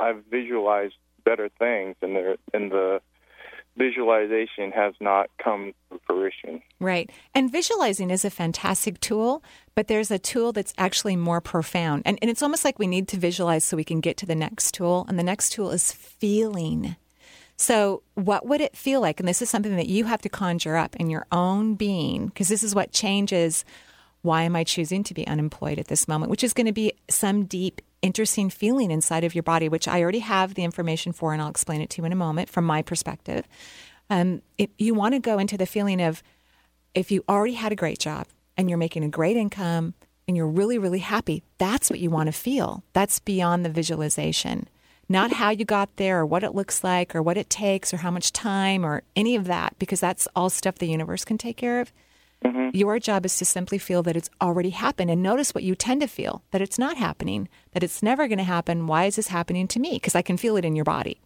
[0.00, 3.00] I've visualized better things, and they're and the
[3.76, 6.60] visualization has not come to fruition.
[6.78, 7.10] Right.
[7.34, 9.42] And visualizing is a fantastic tool,
[9.74, 12.02] but there's a tool that's actually more profound.
[12.04, 14.34] And, and it's almost like we need to visualize so we can get to the
[14.34, 15.06] next tool.
[15.08, 16.96] And the next tool is feeling.
[17.56, 19.20] So, what would it feel like?
[19.20, 22.48] And this is something that you have to conjure up in your own being, because
[22.48, 23.64] this is what changes
[24.22, 26.92] why am I choosing to be unemployed at this moment, which is going to be
[27.10, 31.32] some deep, interesting feeling inside of your body, which I already have the information for,
[31.32, 33.46] and I'll explain it to you in a moment from my perspective.
[34.10, 36.22] Um, it, you want to go into the feeling of
[36.94, 39.94] if you already had a great job and you're making a great income
[40.28, 42.84] and you're really, really happy, that's what you want to feel.
[42.92, 44.68] That's beyond the visualization,
[45.08, 47.98] not how you got there or what it looks like or what it takes or
[47.98, 51.56] how much time or any of that, because that's all stuff the universe can take
[51.56, 51.92] care of.
[52.72, 56.00] Your job is to simply feel that it's already happened and notice what you tend
[56.00, 58.86] to feel that it's not happening, that it's never going to happen.
[58.86, 59.92] Why is this happening to me?
[59.94, 61.20] Because I can feel it in your body.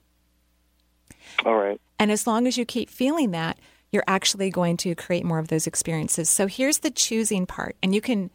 [1.44, 1.81] All right.
[1.98, 3.59] And as long as you keep feeling that,
[3.92, 6.29] you're actually going to create more of those experiences.
[6.29, 7.76] So here's the choosing part.
[7.83, 8.31] And you can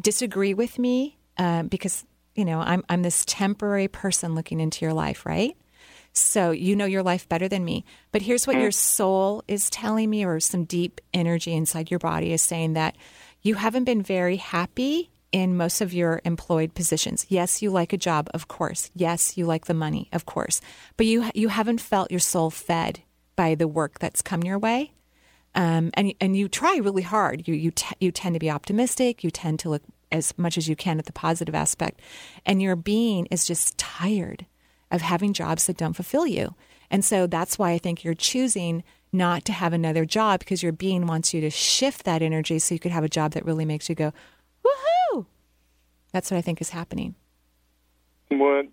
[0.00, 4.94] disagree with me uh, because, you know, I'm, I'm this temporary person looking into your
[4.94, 5.56] life, right?
[6.12, 7.84] So you know your life better than me.
[8.10, 12.32] But here's what your soul is telling me, or some deep energy inside your body
[12.32, 12.96] is saying that
[13.40, 17.26] you haven't been very happy in most of your employed positions.
[17.28, 18.90] Yes, you like a job, of course.
[18.94, 20.60] Yes, you like the money, of course.
[20.96, 23.00] But you you haven't felt your soul fed
[23.34, 24.92] by the work that's come your way.
[25.54, 27.48] Um, and and you try really hard.
[27.48, 29.24] You you t- you tend to be optimistic.
[29.24, 32.00] You tend to look as much as you can at the positive aspect,
[32.44, 34.46] and your being is just tired
[34.92, 36.54] of having jobs that don't fulfill you.
[36.90, 40.72] And so that's why I think you're choosing not to have another job because your
[40.72, 43.64] being wants you to shift that energy so you could have a job that really
[43.64, 44.12] makes you go,
[44.64, 45.26] woohoo!
[46.12, 47.14] That's what I think is happening.
[48.28, 48.66] What?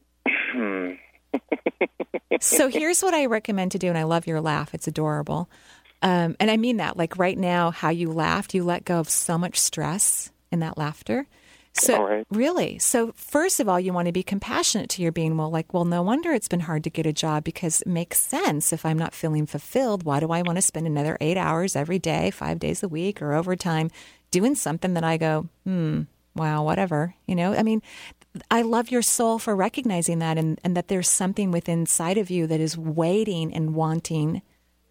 [2.42, 4.74] so here's what I recommend to do, and I love your laugh.
[4.74, 5.50] It's adorable.
[6.02, 6.98] Um, and I mean that.
[6.98, 10.78] Like right now, how you laughed, you let go of so much stress in that
[10.78, 11.28] laughter.
[11.80, 12.26] So right.
[12.30, 15.38] really, so first of all, you want to be compassionate to your being.
[15.38, 18.20] Well, like, well, no wonder it's been hard to get a job because it makes
[18.20, 18.74] sense.
[18.74, 22.00] If I'm not feeling fulfilled, why do I want to spend another eight hours every
[22.00, 23.89] day, five days a week, or overtime
[24.32, 26.02] doing something that I go, hmm,
[26.36, 27.15] wow, whatever.
[27.26, 27.82] You know, I mean,
[28.52, 32.30] I love your soul for recognizing that and, and that there's something within inside of
[32.30, 34.42] you that is waiting and wanting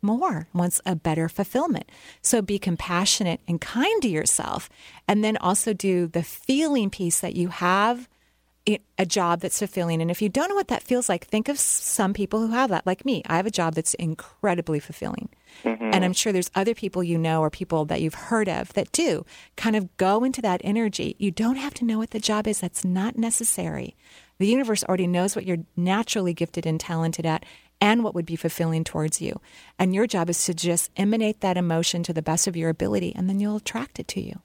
[0.02, 1.90] more, wants a better fulfillment.
[2.22, 4.68] So be compassionate and kind to yourself.
[5.06, 8.08] And then also do the feeling piece that you have
[8.98, 10.02] a job that's fulfilling.
[10.02, 12.68] And if you don't know what that feels like, think of some people who have
[12.70, 13.22] that, like me.
[13.26, 15.30] I have a job that's incredibly fulfilling.
[15.64, 15.90] Mm-hmm.
[15.92, 18.92] And I'm sure there's other people you know or people that you've heard of that
[18.92, 19.24] do
[19.56, 21.16] kind of go into that energy.
[21.18, 23.96] You don't have to know what the job is, that's not necessary.
[24.38, 27.44] The universe already knows what you're naturally gifted and talented at
[27.80, 29.40] and what would be fulfilling towards you.
[29.78, 33.12] And your job is to just emanate that emotion to the best of your ability,
[33.14, 34.40] and then you'll attract it to you.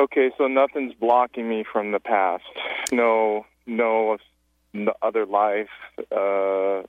[0.00, 2.44] Okay, so nothing's blocking me from the past.
[2.90, 4.16] No, no,
[4.72, 5.68] no other life,
[6.10, 6.82] uh,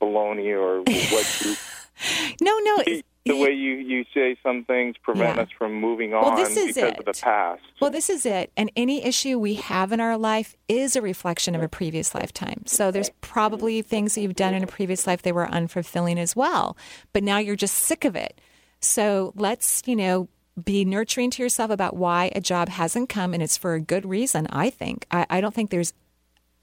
[0.00, 1.56] baloney or what you,
[2.40, 2.82] No, no.
[3.24, 5.42] The way you, you say some things prevent Yeah.
[5.42, 7.62] us from moving Well, on this is because of the past.
[7.80, 8.50] Well, this is it.
[8.56, 12.62] And any issue we have in our life is a reflection of a previous lifetime.
[12.66, 16.34] So there's probably things that you've done in a previous life that were unfulfilling as
[16.34, 16.76] well.
[17.12, 18.40] But now you're just sick of it.
[18.80, 20.28] So let's, you know,
[20.62, 24.04] be nurturing to yourself about why a job hasn't come and it's for a good
[24.04, 25.06] reason, I think.
[25.10, 25.92] I, I don't think there's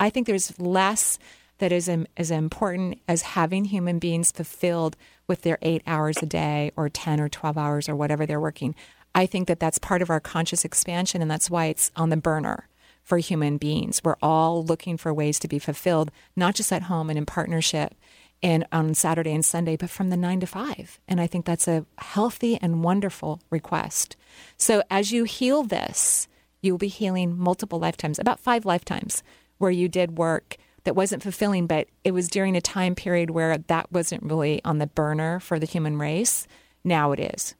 [0.02, 1.17] I think there's less
[1.60, 6.72] that is as important as having human beings fulfilled with their eight hours a day
[6.76, 8.76] or 10 or 12 hours or whatever they're working.
[9.13, 12.17] I think that that's part of our conscious expansion, and that's why it's on the
[12.17, 12.67] burner
[13.04, 14.02] for human beings.
[14.04, 17.95] We're all looking for ways to be fulfilled, not just at home and in partnership
[18.41, 21.00] and on Saturday and Sunday, but from the nine to five.
[21.08, 24.15] And I think that's a healthy and wonderful request.
[24.58, 26.28] So as you heal this,
[26.62, 29.24] you'll be healing multiple lifetimes, about five lifetimes,
[29.58, 33.57] where you did work that wasn't fulfilling, but it was during a time period where
[33.57, 36.47] that wasn't really on the burner for the human race.
[36.83, 37.55] Now it is.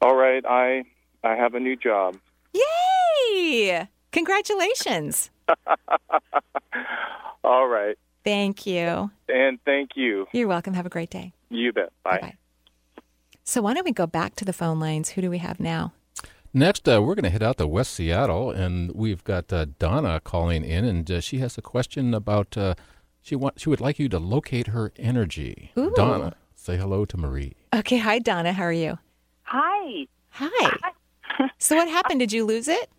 [0.00, 0.84] All right, I
[1.24, 2.16] I have a new job.
[2.52, 3.88] Yay!
[4.12, 5.30] Congratulations.
[7.44, 9.10] All right, Thank you.
[9.28, 10.26] and thank you.
[10.32, 10.74] You're welcome.
[10.74, 11.32] Have a great day.
[11.50, 11.90] You bet.
[12.04, 12.18] Bye.
[12.20, 12.34] Bye-bye.
[13.44, 15.10] So why don't we go back to the phone lines?
[15.10, 15.92] Who do we have now?
[16.54, 20.20] Next, uh, we're going to head out to West Seattle, and we've got uh, Donna
[20.24, 22.74] calling in, and uh, she has a question about uh,
[23.20, 25.72] she want she would like you to locate her energy.
[25.76, 25.92] Ooh.
[25.94, 27.54] Donna, say hello to Marie.
[27.74, 28.54] Okay, hi Donna.
[28.54, 28.98] How are you?
[29.42, 30.06] Hi.
[30.30, 30.78] Hi.
[31.58, 32.20] so what happened?
[32.20, 32.90] Did you lose it?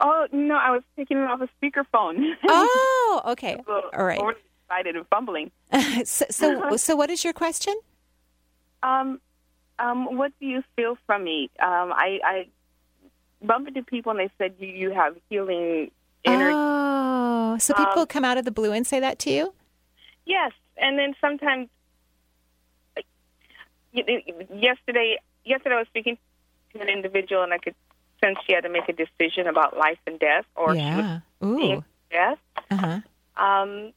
[0.00, 2.32] Oh no, I was taking it off a speakerphone.
[2.48, 3.56] Oh, okay.
[3.66, 4.20] So, All right.
[4.64, 5.50] excited and fumbling.
[6.04, 7.74] so, so, so what is your question?
[8.82, 9.20] Um,
[9.78, 11.50] um, what do you feel from me?
[11.58, 12.46] Um, I, I
[13.42, 15.90] bump into people and they said you, you have healing
[16.24, 16.56] energy.
[16.58, 19.54] Oh, so people Um, come out of the blue and say that to you?
[20.24, 21.68] Yes, and then sometimes.
[23.92, 26.18] Yesterday, yesterday I was speaking
[26.74, 27.74] to an individual and I could
[28.22, 31.20] sense she had to make a decision about life and death, or yeah.
[31.44, 31.82] Ooh.
[32.10, 32.38] death.
[32.70, 33.00] Uh huh.
[33.42, 33.92] Um,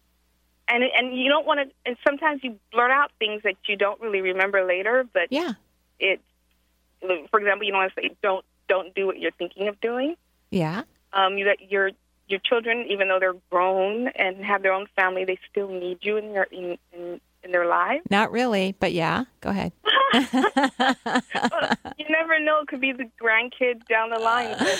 [0.67, 1.75] and and you don't want to.
[1.85, 5.05] And sometimes you blurt out things that you don't really remember later.
[5.11, 5.53] But Yeah.
[5.99, 6.21] It,
[7.29, 10.15] for example, you don't want to say don't don't do what you're thinking of doing.
[10.51, 10.83] Yeah.
[11.13, 11.91] Um, you that your
[12.27, 16.17] your children, even though they're grown and have their own family, they still need you
[16.17, 18.03] in their in in, in their lives.
[18.09, 19.25] Not really, but yeah.
[19.41, 19.71] Go ahead.
[20.13, 24.55] you never know; it could be the grandkids down the line.
[24.57, 24.79] But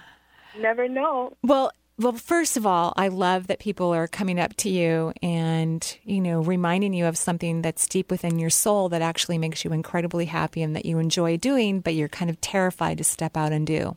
[0.60, 1.32] never know.
[1.42, 5.98] Well, well, first of all, I love that people are coming up to you and,
[6.04, 9.72] you know, reminding you of something that's deep within your soul that actually makes you
[9.72, 13.52] incredibly happy and that you enjoy doing, but you're kind of terrified to step out
[13.52, 13.96] and do.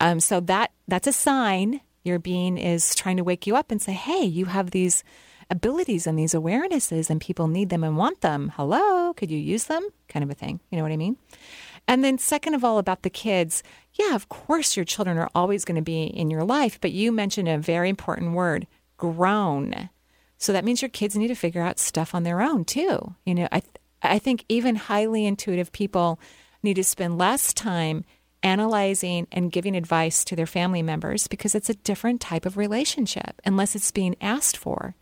[0.00, 3.80] Um, so that that's a sign your being is trying to wake you up and
[3.80, 5.04] say, "Hey, you have these
[5.48, 8.52] abilities and these awarenesses, and people need them and want them.
[8.56, 10.58] Hello, could you use them?" Kind of a thing.
[10.70, 11.16] You know what I mean?
[11.88, 13.62] And then, second of all, about the kids,
[13.94, 17.12] yeah, of course, your children are always going to be in your life, but you
[17.12, 18.66] mentioned a very important word
[18.96, 19.90] grown.
[20.38, 23.14] So that means your kids need to figure out stuff on their own, too.
[23.24, 26.18] You know, I, th- I think even highly intuitive people
[26.62, 28.04] need to spend less time
[28.42, 33.40] analyzing and giving advice to their family members because it's a different type of relationship
[33.44, 34.94] unless it's being asked for.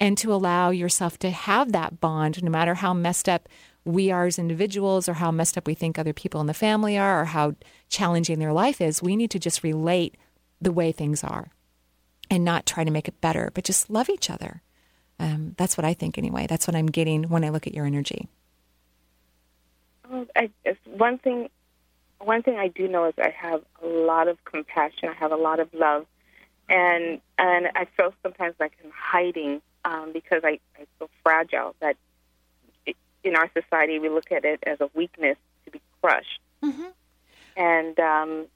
[0.00, 3.48] And to allow yourself to have that bond, no matter how messed up
[3.84, 6.96] we are as individuals or how messed up we think other people in the family
[6.96, 7.54] are or how
[7.88, 10.16] challenging their life is, we need to just relate
[10.60, 11.50] the way things are
[12.30, 14.62] and not try to make it better, but just love each other.
[15.18, 16.46] Um, that's what I think anyway.
[16.46, 18.28] That's what I'm getting when I look at your energy.
[20.10, 20.50] Oh, I,
[20.84, 21.48] one thing,
[22.18, 25.08] one thing I do know is I have a lot of compassion.
[25.08, 26.06] I have a lot of love,
[26.68, 31.74] and and I feel sometimes like I'm hiding um, because I, I feel fragile.
[31.80, 31.96] That
[33.24, 36.40] in our society we look at it as a weakness to be crushed.
[36.62, 36.88] Mm-hmm.
[37.56, 38.46] And um,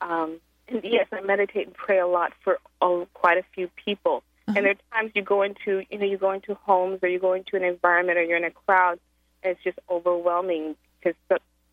[0.00, 4.22] um, and yes, I meditate and pray a lot for oh, quite a few people.
[4.46, 7.18] And there are times you go into you know you go into homes or you
[7.18, 8.98] go into an environment or you're in a crowd
[9.42, 11.16] and it's just overwhelming because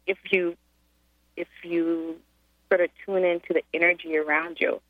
[0.08, 0.56] if you
[1.36, 2.18] if you
[2.70, 4.82] sort of tune into the energy around you.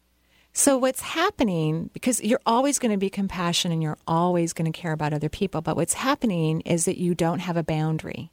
[0.53, 4.77] So, what's happening, because you're always going to be compassionate and you're always going to
[4.77, 8.31] care about other people, but what's happening is that you don't have a boundary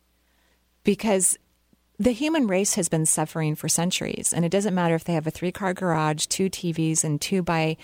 [0.83, 1.39] because
[1.99, 4.33] the human race has been suffering for centuries.
[4.33, 7.43] And it doesn't matter if they have a three car garage, two TVs, and two
[7.43, 7.77] by,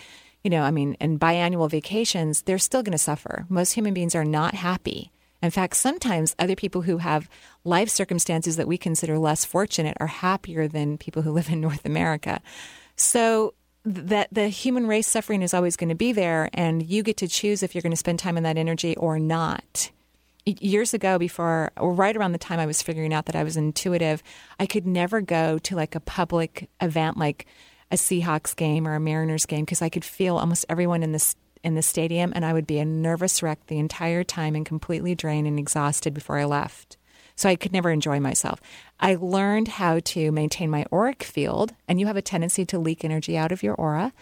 [0.42, 3.47] you know, I mean, and biannual vacations, they're still going to suffer.
[3.49, 5.11] Most human beings are not happy.
[5.42, 7.29] In fact, sometimes other people who have
[7.64, 11.85] life circumstances that we consider less fortunate are happier than people who live in North
[11.85, 12.40] America.
[12.97, 17.18] So that the human race suffering is always going to be there, and you get
[17.18, 19.90] to choose if you're going to spend time in that energy or not.
[20.47, 23.57] Years ago, before or right around the time I was figuring out that I was
[23.57, 24.23] intuitive,
[24.59, 27.47] I could never go to like a public event like
[27.90, 31.37] a Seahawks game or a Mariners game because I could feel almost everyone in this
[31.62, 35.14] in the stadium, and I would be a nervous wreck the entire time and completely
[35.14, 36.99] drained and exhausted before I left.
[37.37, 38.61] So I could never enjoy myself.
[39.01, 43.05] I learned how to maintain my auric field, and you have a tendency to leak
[43.05, 44.12] energy out of your aura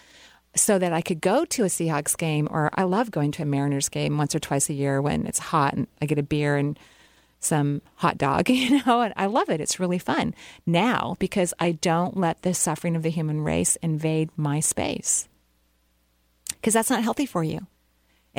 [0.54, 3.46] so that I could go to a Seahawks game, or I love going to a
[3.46, 6.56] Mariners game once or twice a year when it's hot and I get a beer
[6.56, 6.78] and
[7.40, 9.60] some hot dog, you know, and I love it.
[9.60, 10.34] It's really fun
[10.66, 15.28] now because I don't let the suffering of the human race invade my space
[16.48, 17.66] because that's not healthy for you.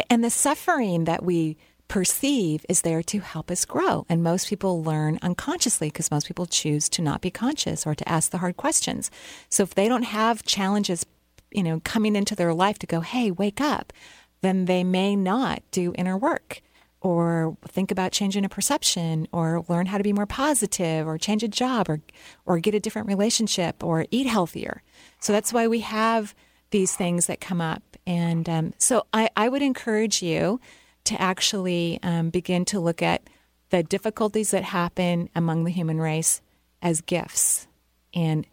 [0.10, 1.58] And the suffering that we
[1.94, 4.04] perceive is there to help us grow.
[4.10, 8.10] And most people learn unconsciously because most people choose to not be conscious or to
[8.10, 9.12] ask the hard questions.
[9.50, 11.06] So if they don't have challenges,
[11.52, 13.94] you know, coming into their life to go, hey, wake up,
[14.41, 16.64] then they may not do inner work
[17.00, 21.44] or think about changing a perception or learn how to be more positive or change
[21.44, 22.02] a job or
[22.48, 24.82] or get a different relationship or eat healthier.
[25.20, 26.34] So that's why we have
[26.72, 27.84] these things that come up.
[28.08, 30.60] And um, so I, I would encourage you
[31.06, 33.24] to actually um, begin to look at
[33.70, 36.41] the difficulties that happen among the human race
[36.82, 37.68] as gifts.
[38.14, 38.45] and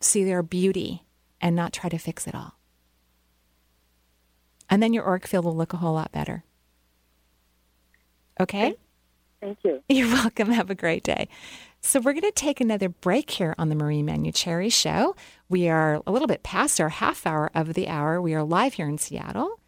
[0.00, 1.02] see their beauty
[1.40, 2.54] and not try to fix it all.
[4.70, 6.44] And then your auric field will look a whole lot better.
[8.40, 8.76] Okay?
[9.40, 9.82] Thank you.
[9.88, 10.50] You're welcome.
[10.50, 11.28] Have a great day.
[11.80, 15.14] So, we're going to take another break here on the Marie Manuchehri Show.
[15.48, 18.20] We are a little bit past our half hour of the hour.
[18.20, 19.60] We are live here in Seattle.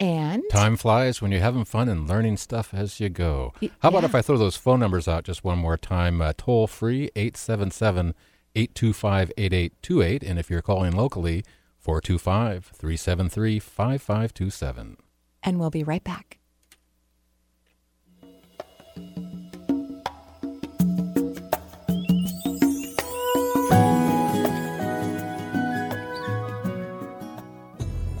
[0.00, 3.52] And Time flies when you're having fun and learning stuff as you go.
[3.80, 4.08] How about yeah.
[4.08, 6.22] if I throw those phone numbers out just one more time?
[6.22, 8.14] Uh, toll free 877
[8.54, 10.22] 825 8828.
[10.22, 11.44] And if you're calling locally,
[11.78, 14.96] 425 373 5527.
[15.42, 16.39] and we'll be right back.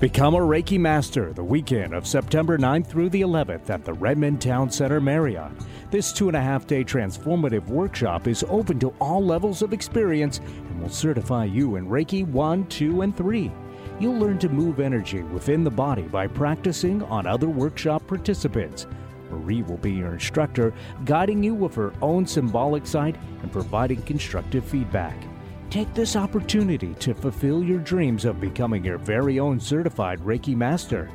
[0.00, 4.40] Become a Reiki Master the weekend of September 9th through the 11th at the Redmond
[4.40, 5.52] Town Center Marriott.
[5.90, 10.38] This two and a half day transformative workshop is open to all levels of experience
[10.38, 13.52] and will certify you in Reiki 1, 2, and 3.
[13.98, 18.86] You'll learn to move energy within the body by practicing on other workshop participants.
[19.30, 20.72] Marie will be your instructor,
[21.04, 25.22] guiding you with her own symbolic sight and providing constructive feedback.
[25.70, 31.08] Take this opportunity to fulfill your dreams of becoming your very own certified Reiki master.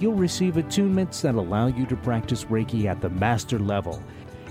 [0.00, 4.02] You'll receive attunements that allow you to practice Reiki at the master level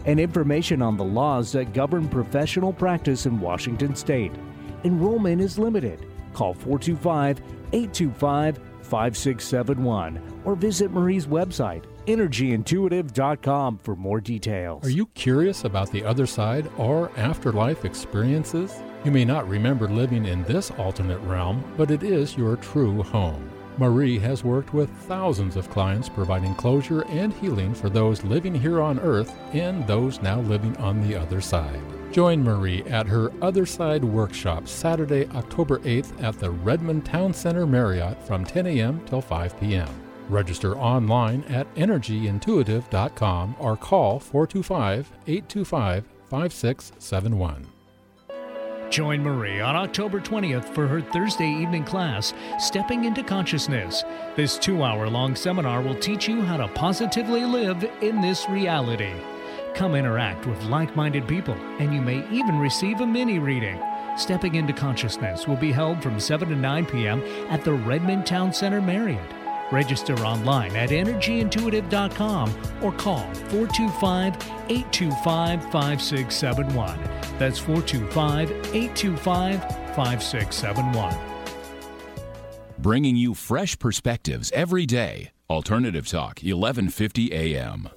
[0.06, 4.32] and information on the laws that govern professional practice in Washington state.
[4.86, 6.08] Enrollment is limited.
[6.34, 7.42] Call 425
[7.74, 14.86] 825 5671 or visit Marie's website, energyintuitive.com, for more details.
[14.86, 18.82] Are you curious about the other side or afterlife experiences?
[19.04, 23.50] You may not remember living in this alternate realm, but it is your true home.
[23.78, 28.80] Marie has worked with thousands of clients providing closure and healing for those living here
[28.80, 31.82] on Earth and those now living on the other side.
[32.12, 37.66] Join Marie at her Other Side workshop Saturday, October 8th at the Redmond Town Center
[37.66, 39.04] Marriott from 10 a.m.
[39.08, 39.90] till 5 p.m.
[40.30, 47.71] Register online at energyintuitive.com or call 425 825 5671.
[48.92, 54.04] Join Marie on October 20th for her Thursday evening class, Stepping into Consciousness.
[54.36, 59.14] This two hour long seminar will teach you how to positively live in this reality.
[59.76, 63.82] Come interact with like minded people, and you may even receive a mini reading.
[64.18, 67.24] Stepping into Consciousness will be held from 7 to 9 p.m.
[67.50, 69.41] at the Redmond Town Center Marriott.
[69.72, 72.50] Register online at energyintuitive.com
[72.82, 74.36] or call 425
[74.70, 77.00] 825 5671.
[77.38, 79.62] That's 425 825
[79.96, 81.16] 5671.
[82.80, 85.32] Bringing you fresh perspectives every day.
[85.50, 87.90] Alternative Talk, 1150 a.m.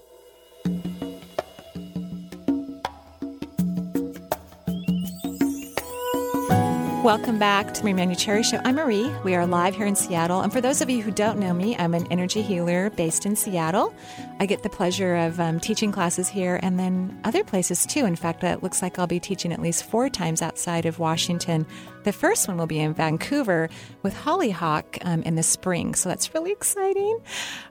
[7.04, 8.62] Welcome back to the Marie Manuchehri Show.
[8.64, 9.12] I'm Marie.
[9.24, 10.40] We are live here in Seattle.
[10.40, 13.36] And for those of you who don't know me, I'm an energy healer based in
[13.36, 13.94] Seattle.
[14.40, 18.06] I get the pleasure of um, teaching classes here and then other places too.
[18.06, 21.66] In fact, it looks like I'll be teaching at least four times outside of Washington.
[22.04, 23.68] The first one will be in Vancouver
[24.02, 25.94] with Hollyhock um, in the spring.
[25.94, 27.20] So that's really exciting.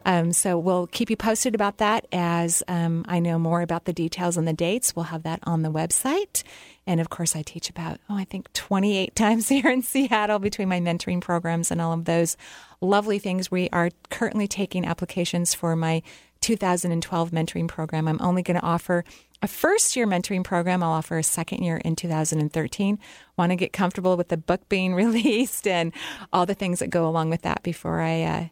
[0.05, 3.93] Um, so we'll keep you posted about that as um, I know more about the
[3.93, 4.95] details and the dates.
[4.95, 6.43] We'll have that on the website.
[6.85, 10.69] And of course, I teach about, oh, I think 28 times here in Seattle between
[10.69, 12.37] my mentoring programs and all of those
[12.81, 13.49] lovely things.
[13.49, 16.01] We are currently taking applications for my
[16.41, 18.07] 2012 mentoring program.
[18.07, 19.05] I'm only going to offer
[19.41, 20.83] a first year mentoring program.
[20.83, 22.99] I'll offer a second year in 2013.
[23.37, 25.93] Want to get comfortable with the book being released and
[26.31, 28.45] all the things that go along with that before I uh,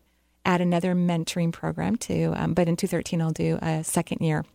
[0.46, 2.34] add another mentoring program too.
[2.36, 4.46] Um, but in 2013, I'll do a second year.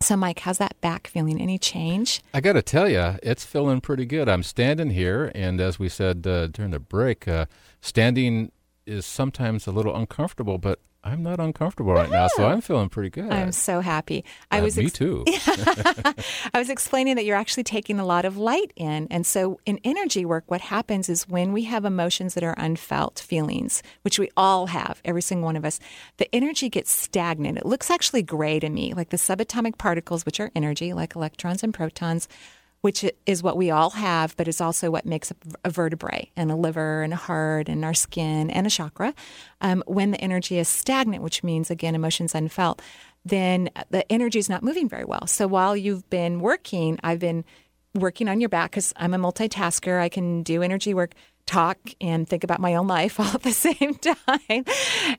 [0.00, 1.40] So, Mike, how's that back feeling?
[1.40, 2.22] Any change?
[2.34, 4.28] I got to tell you, it's feeling pretty good.
[4.28, 7.46] I'm standing here, and as we said uh, during the break, uh,
[7.80, 8.52] standing
[8.86, 13.10] is sometimes a little uncomfortable, but I'm not uncomfortable right now, so I'm feeling pretty
[13.10, 13.30] good.
[13.30, 14.24] I'm so happy.
[14.50, 15.22] I Uh, was me too.
[15.28, 16.14] I
[16.54, 19.06] was explaining that you're actually taking a lot of light in.
[19.10, 23.18] And so in energy work, what happens is when we have emotions that are unfelt
[23.20, 25.78] feelings, which we all have, every single one of us,
[26.16, 27.58] the energy gets stagnant.
[27.58, 31.62] It looks actually gray to me, like the subatomic particles, which are energy, like electrons
[31.62, 32.28] and protons.
[32.84, 35.32] Which is what we all have, but is also what makes
[35.64, 39.14] a vertebrae and a liver and a heart and our skin and a chakra.
[39.62, 42.82] Um, when the energy is stagnant, which means, again, emotions unfelt,
[43.24, 45.26] then the energy is not moving very well.
[45.26, 47.46] So while you've been working, I've been
[47.94, 49.98] working on your back because I'm a multitasker.
[49.98, 51.14] I can do energy work,
[51.46, 53.94] talk, and think about my own life all at the same
[54.26, 54.64] time.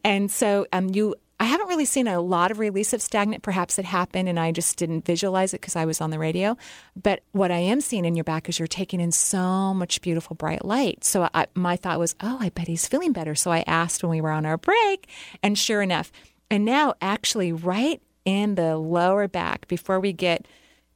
[0.04, 3.44] And so um, you I haven't really seen a lot of release of stagnant.
[3.44, 6.56] Perhaps it happened and I just didn't visualize it because I was on the radio.
[7.02, 10.36] But what I am seeing in your back is you're taking in so much beautiful
[10.36, 11.04] bright light.
[11.04, 13.36] So I, my thought was, oh, I bet he's feeling better.
[13.36, 15.10] So I asked when we were on our break,
[15.44, 16.12] and sure enough,
[16.50, 20.48] and now actually right in the lower back before we get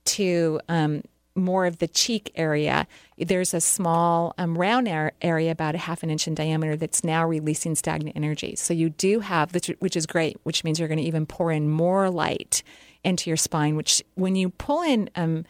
[0.06, 1.04] to um,
[1.40, 2.88] more of the cheek area,
[3.18, 4.88] there's a small um, round
[5.22, 8.56] area about a half an inch in diameter that's now releasing stagnant energy.
[8.56, 11.70] So you do have, which is great, which means you're going to even pour in
[11.70, 12.64] more light
[13.04, 15.46] into your spine, which when you pull in um,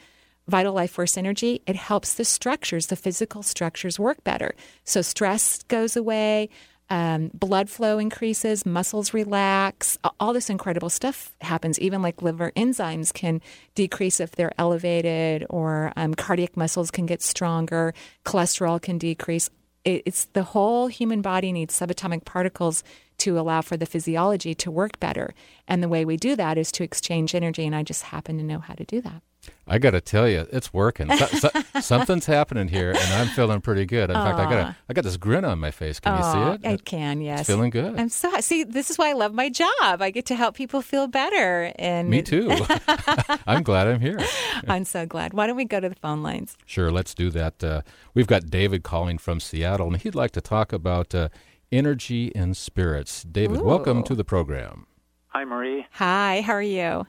[0.48, 4.54] vital life force energy, it helps the structures, the physical structures work better.
[4.84, 6.50] So stress goes away,
[6.90, 11.80] um, blood flow increases, muscles relax, all this incredible stuff happens.
[11.80, 13.42] Even like liver enzymes can
[13.76, 17.94] decrease if they're elevated, or um, cardiac muscles can get stronger,
[18.26, 19.50] cholesterol can decrease.
[19.86, 22.84] It's the whole human body needs subatomic particles
[23.20, 25.34] to allow for the physiology to work better.
[25.68, 28.44] And the way we do that is to exchange energy, and I just happen to
[28.44, 29.22] know how to do that.
[29.68, 31.16] I got to tell you, it's working.
[31.16, 31.50] So, so,
[31.80, 34.10] something's happening here, and I'm feeling pretty good.
[34.10, 34.24] In Aww.
[34.24, 36.00] fact, I got a, I got this grin on my face.
[36.00, 36.74] Can Aww, you see it?
[36.74, 37.22] I can.
[37.22, 38.00] Yes, it's feeling good.
[38.00, 38.64] I'm so see.
[38.64, 40.02] This is why I love my job.
[40.02, 41.72] I get to help people feel better.
[41.78, 42.52] And me too.
[43.48, 44.20] I'm glad I'm here.
[44.68, 45.34] I'm so glad.
[45.34, 46.58] Why don't we go to the phone lines?
[46.66, 47.64] Sure, let's do that.
[47.64, 47.82] Uh,
[48.16, 51.30] we've got David calling from Seattle, and he'd like to talk about uh,
[51.72, 53.24] energy and spirits.
[53.24, 53.64] David, Ooh.
[53.64, 54.88] welcome to the program.
[55.28, 55.86] Hi, Marie.
[55.92, 56.42] Hi.
[56.42, 57.06] How are you?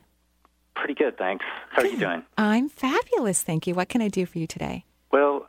[0.75, 1.45] Pretty good, thanks.
[1.71, 2.23] How are you doing?
[2.39, 3.75] I'm fabulous, thank you.
[3.75, 4.85] What can I do for you today?
[5.13, 5.47] Well,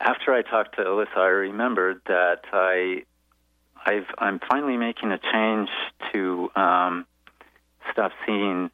[0.00, 3.02] after I talked to Alyssa, I remembered that I,
[3.84, 5.68] I've, I'm finally making a change
[6.12, 7.06] to um,
[7.92, 8.70] stop seeing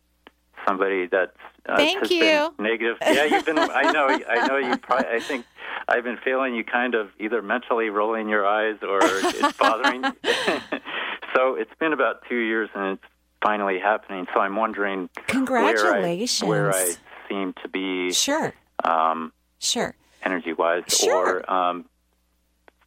[0.66, 1.36] somebody that's
[1.68, 2.54] uh, Thank you.
[2.58, 2.96] negative.
[3.02, 3.58] Yeah, you've been.
[3.58, 4.20] I know.
[4.28, 4.76] I know you.
[4.76, 5.46] Probably, I think
[5.88, 10.02] I've been feeling you kind of either mentally rolling your eyes or it's bothering.
[11.34, 13.04] so it's been about two years, and it's
[13.42, 14.26] finally happening.
[14.34, 18.52] So I'm wondering congratulations where I, where I seem to be sure
[18.84, 21.40] um, sure energy wise sure.
[21.40, 21.86] or um,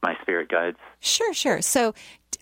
[0.03, 0.77] my spirit guides.
[0.99, 1.61] Sure, sure.
[1.61, 1.93] So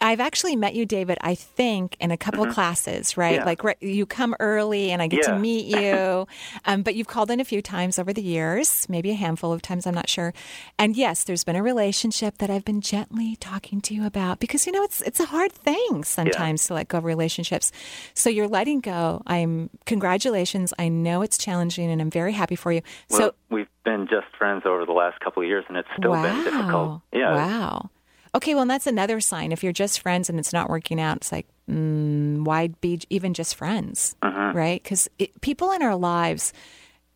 [0.02, 2.54] I've actually met you, David, I think, in a couple mm-hmm.
[2.54, 3.36] classes, right?
[3.36, 3.46] Yeah.
[3.46, 5.34] Like you come early and I get yeah.
[5.34, 6.28] to meet you.
[6.66, 9.62] um, but you've called in a few times over the years, maybe a handful of
[9.62, 10.34] times, I'm not sure.
[10.78, 14.66] And yes, there's been a relationship that I've been gently talking to you about because,
[14.66, 16.68] you know, it's, it's a hard thing sometimes yeah.
[16.68, 17.72] to let go of relationships.
[18.14, 19.22] So you're letting go.
[19.26, 20.74] I'm, congratulations.
[20.78, 22.82] I know it's challenging and I'm very happy for you.
[23.10, 26.12] Well, so we've been just friends over the last couple of years and it's still
[26.12, 26.24] wow.
[26.24, 27.02] been difficult.
[27.14, 27.34] Yeah.
[27.34, 27.90] Wow.
[28.36, 29.54] Okay, well, that's another sign.
[29.54, 33.34] If you're just friends and it's not working out, it's like, mm, why be even
[33.34, 34.52] just friends, uh-huh.
[34.54, 34.84] right?
[34.84, 35.08] Because
[35.40, 36.52] people in our lives,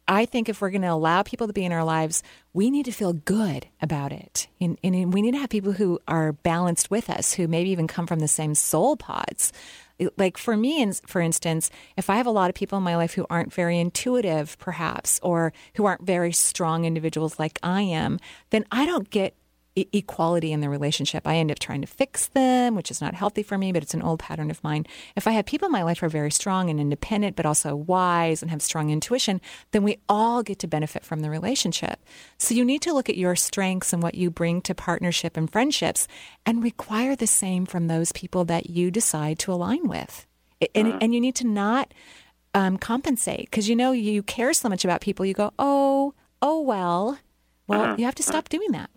[0.08, 2.86] I think if we're going to allow people to be in our lives, we need
[2.86, 4.48] to feel good about it.
[4.62, 7.88] And, and, we need to have people who are balanced with us, who maybe even
[7.88, 9.52] come from the same soul pods.
[10.18, 13.14] Like for me, for instance, if I have a lot of people in my life
[13.14, 18.20] who aren't very intuitive, perhaps, or who aren't very strong individuals like I am,
[18.52, 19.36] then I don't get
[19.94, 21.28] equality in the relationship.
[21.28, 23.94] I end up trying to fix them, which is not healthy for me, but it's
[23.94, 24.86] an old pattern of mine.
[25.16, 27.76] If I have people in my life who are very strong and independent, but also
[27.76, 32.00] wise and have strong intuition, then we all get to benefit from the relationship.
[32.38, 35.52] So you need to look at your strengths and what you bring to partnership and
[35.52, 36.08] friendships
[36.46, 40.26] and require the same from those people that you decide to align with.
[40.76, 41.00] And, uh-huh.
[41.02, 41.94] and you need to not
[42.54, 45.26] um, compensate because you know you care so much about people.
[45.26, 47.20] You go, oh, oh well.
[47.68, 47.96] Well, uh-huh.
[48.00, 48.90] you have to stop doing that.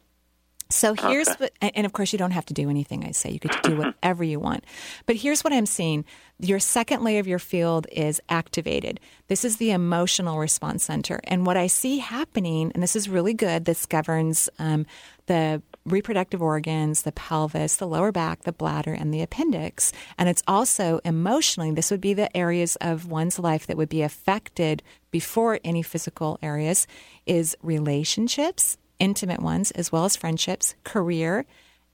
[0.73, 1.51] So here's okay.
[1.61, 3.31] what, and of course, you don't have to do anything I say.
[3.31, 4.65] You to do whatever you want.
[5.07, 6.05] But here's what I'm seeing
[6.39, 8.99] your second layer of your field is activated.
[9.29, 11.21] This is the emotional response center.
[11.25, 14.87] And what I see happening, and this is really good, this governs um,
[15.27, 19.93] the reproductive organs, the pelvis, the lower back, the bladder, and the appendix.
[20.19, 24.03] And it's also emotionally, this would be the areas of one's life that would be
[24.03, 26.87] affected before any physical areas,
[27.27, 31.45] is relationships intimate ones, as well as friendships, career,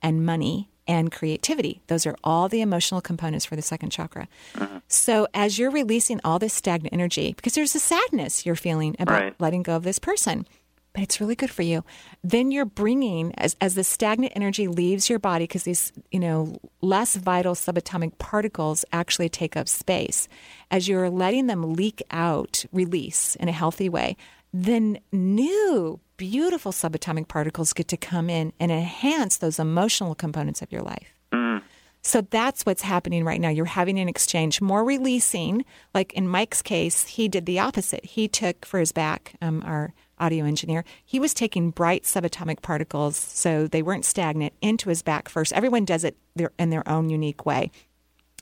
[0.01, 1.81] and money and creativity.
[1.87, 4.27] Those are all the emotional components for the second chakra.
[4.53, 4.77] Mm-hmm.
[4.87, 9.21] So, as you're releasing all this stagnant energy, because there's a sadness you're feeling about
[9.21, 9.35] right.
[9.39, 10.47] letting go of this person,
[10.93, 11.83] but it's really good for you.
[12.23, 16.57] Then you're bringing, as, as the stagnant energy leaves your body, because these, you know,
[16.81, 20.27] less vital subatomic particles actually take up space,
[20.71, 24.17] as you're letting them leak out, release in a healthy way,
[24.53, 30.71] then new beautiful subatomic particles get to come in and enhance those emotional components of
[30.71, 31.13] your life.
[31.31, 31.61] Mm.
[32.01, 33.49] So that's what's happening right now.
[33.49, 35.65] You're having an exchange, more releasing.
[35.93, 38.05] Like in Mike's case, he did the opposite.
[38.05, 43.15] He took for his back, um, our audio engineer, he was taking bright subatomic particles,
[43.15, 45.53] so they weren't stagnant, into his back first.
[45.53, 46.17] Everyone does it
[46.57, 47.71] in their own unique way.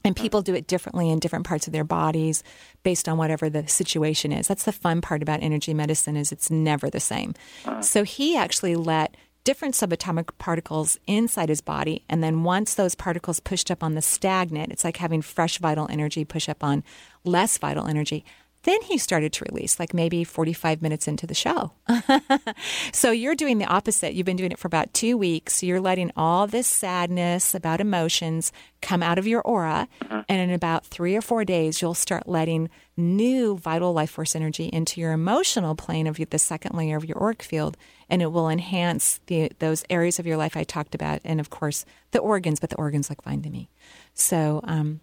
[0.08, 2.44] And people do it differently in different parts of their bodies
[2.84, 4.48] based on whatever the situation is.
[4.48, 7.34] That's the fun part about energy medicine is it's never the same.
[7.66, 7.82] Uh.
[7.82, 13.40] So he actually let different subatomic particles inside his body and then once those particles
[13.40, 16.84] pushed up on the stagnant, it's like having fresh vital energy push up on
[17.24, 18.24] less vital energy.
[18.68, 21.72] Then he started to release, like maybe 45 minutes into the show.
[22.92, 24.14] so you're doing the opposite.
[24.14, 25.64] You've been doing it for about two weeks.
[25.64, 28.52] You're letting all this sadness about emotions
[28.82, 29.88] come out of your aura.
[30.10, 34.66] And in about three or four days, you'll start letting new vital life force energy
[34.66, 37.78] into your emotional plane of the second layer of your auric field.
[38.10, 41.22] And it will enhance the, those areas of your life I talked about.
[41.24, 43.70] And of course, the organs, but the organs look fine to me.
[44.14, 45.00] So, um,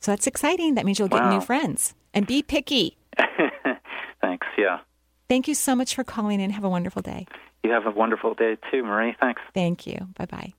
[0.00, 0.76] so that's exciting.
[0.76, 1.34] That means you'll get Wow.
[1.34, 1.94] new friends.
[2.14, 2.96] And be picky.
[4.20, 4.46] Thanks.
[4.56, 4.80] Yeah.
[5.28, 6.50] Thank you so much for calling in.
[6.50, 7.26] Have a wonderful day.
[7.62, 9.16] You have a wonderful day too, Marie.
[9.20, 9.40] Thanks.
[9.54, 10.08] Thank you.
[10.16, 10.52] Bye bye.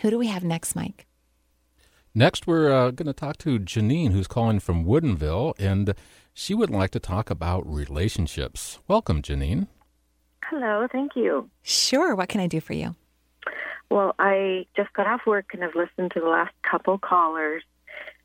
[0.00, 1.06] Who do we have next, Mike?
[2.14, 5.94] Next, we're uh, going to talk to Janine, who's calling from Woodinville, and
[6.34, 8.78] she would like to talk about relationships.
[8.86, 9.68] Welcome, Janine.
[10.44, 11.48] Hello, thank you.
[11.62, 12.14] Sure.
[12.14, 12.94] What can I do for you?
[13.90, 17.62] Well, I just got off work and have listened to the last couple callers,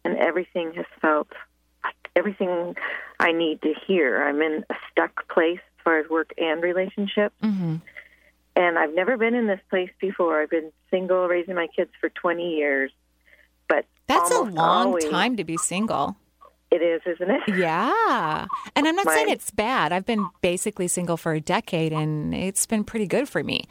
[0.03, 1.29] and everything has felt
[1.83, 2.75] like everything
[3.20, 4.24] I need to hear.
[4.28, 7.76] I'm in a stuck place as far as work and relationship, Mm-hmm.
[8.55, 10.41] and I've never been in this place before.
[10.41, 12.91] I've been single, raising my kids for 20 years,
[13.68, 16.15] but That's a long always- time to be single.
[16.70, 17.41] It is, isn't it?
[17.57, 18.45] Yeah.
[18.76, 19.93] And I'm not My- saying it's bad.
[19.93, 23.63] I've been basically single for a decade and it's been pretty good for me.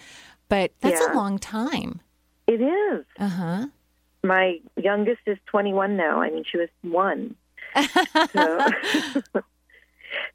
[0.49, 1.13] But that's Yeah.
[1.13, 2.01] a long time.
[2.47, 3.05] It is.
[3.19, 3.67] Uh huh.
[4.25, 6.23] My youngest is 21 now.
[6.23, 7.37] I mean, she was one.
[8.33, 8.71] So,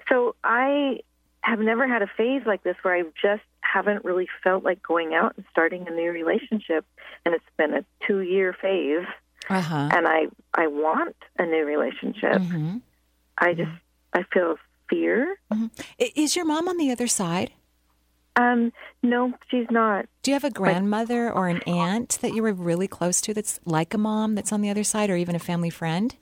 [0.09, 0.99] so I
[1.41, 5.13] have never had a phase like this where I just haven't really felt like going
[5.13, 6.85] out and starting a new relationship.
[7.25, 9.05] And it's been a two year phase.
[9.49, 9.89] Uh huh.
[9.93, 12.33] And I, I want a new relationship.
[12.33, 12.77] Mm-hmm.
[13.37, 13.71] I just,
[14.13, 14.57] I feel
[14.89, 15.37] fear.
[15.97, 17.51] Is your mom on the other side?
[18.35, 18.71] Um,
[19.03, 20.05] no, she's not.
[20.23, 23.59] Do you have a grandmother or an aunt that you were really close to that's
[23.65, 26.15] like a mom that's on the other side or even a family friend?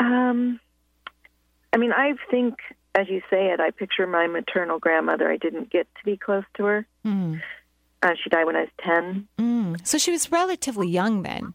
[0.00, 0.58] Um,
[1.72, 2.56] I mean, I think,
[2.94, 5.30] as you say it, I picture my maternal grandmother.
[5.30, 6.86] I didn't get to be close to her.
[7.06, 7.40] Mm.
[8.02, 9.28] Uh, she died when I was 10.
[9.38, 9.86] Mm.
[9.86, 11.54] So she was relatively young then.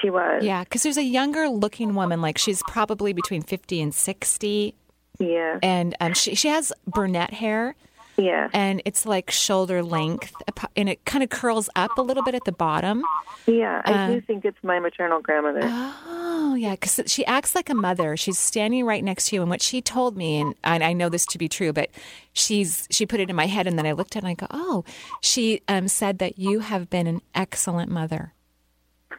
[0.00, 0.44] She was.
[0.44, 4.74] Yeah, because there's a younger looking woman, like she's probably between 50 and 60.
[5.18, 5.58] Yeah.
[5.62, 7.74] And um, she, she has brunette hair.
[8.20, 8.48] Yeah.
[8.52, 10.32] And it's like shoulder length,
[10.76, 13.02] and it kind of curls up a little bit at the bottom.
[13.46, 15.60] Yeah, I Uh, do think it's my maternal grandmother.
[15.64, 18.16] Oh, yeah, because she acts like a mother.
[18.16, 21.08] She's standing right next to you, and what she told me, and I, I know
[21.08, 21.90] this to be true, but
[22.32, 24.34] she's she put it in my head, and then I looked at it and I
[24.34, 24.84] go, oh,
[25.22, 28.34] she um, said that you have been an excellent mother.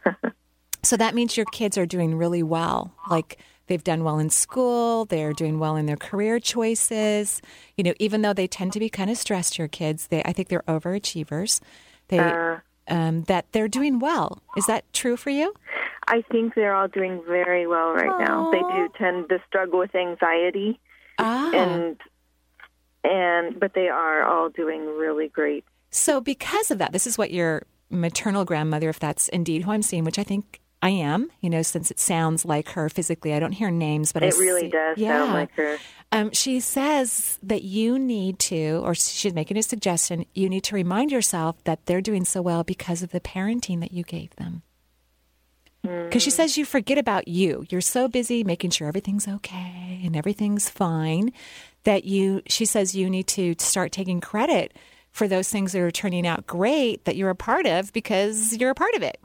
[0.82, 2.92] so that means your kids are doing really well.
[3.10, 3.38] Like
[3.72, 7.40] they've done well in school, they're doing well in their career choices.
[7.78, 10.32] You know, even though they tend to be kind of stressed, your kids, they I
[10.34, 11.60] think they're overachievers.
[12.08, 12.58] They Uh.
[12.88, 14.42] um, that they're doing well.
[14.56, 15.54] Is that true for you?
[16.08, 18.50] I think they're all doing very well right now.
[18.50, 20.78] They do tend to struggle with anxiety,
[21.18, 21.50] Ah.
[21.54, 21.96] and
[23.04, 25.64] and but they are all doing really great.
[25.90, 29.82] So, because of that, this is what your maternal grandmother, if that's indeed who I'm
[29.82, 33.32] seeing, which I think I am, you know, since it sounds like her physically.
[33.32, 35.18] I don't hear names, but I it really see- does yeah.
[35.18, 35.78] sound like her.
[36.10, 40.74] Um, she says that you need to, or she's making a suggestion, you need to
[40.74, 44.62] remind yourself that they're doing so well because of the parenting that you gave them.
[45.82, 47.64] Because she says you forget about you.
[47.70, 51.32] You're so busy making sure everything's okay and everything's fine
[51.84, 54.76] that you, she says you need to start taking credit
[55.10, 58.70] for those things that are turning out great that you're a part of because you're
[58.70, 59.18] a part of it.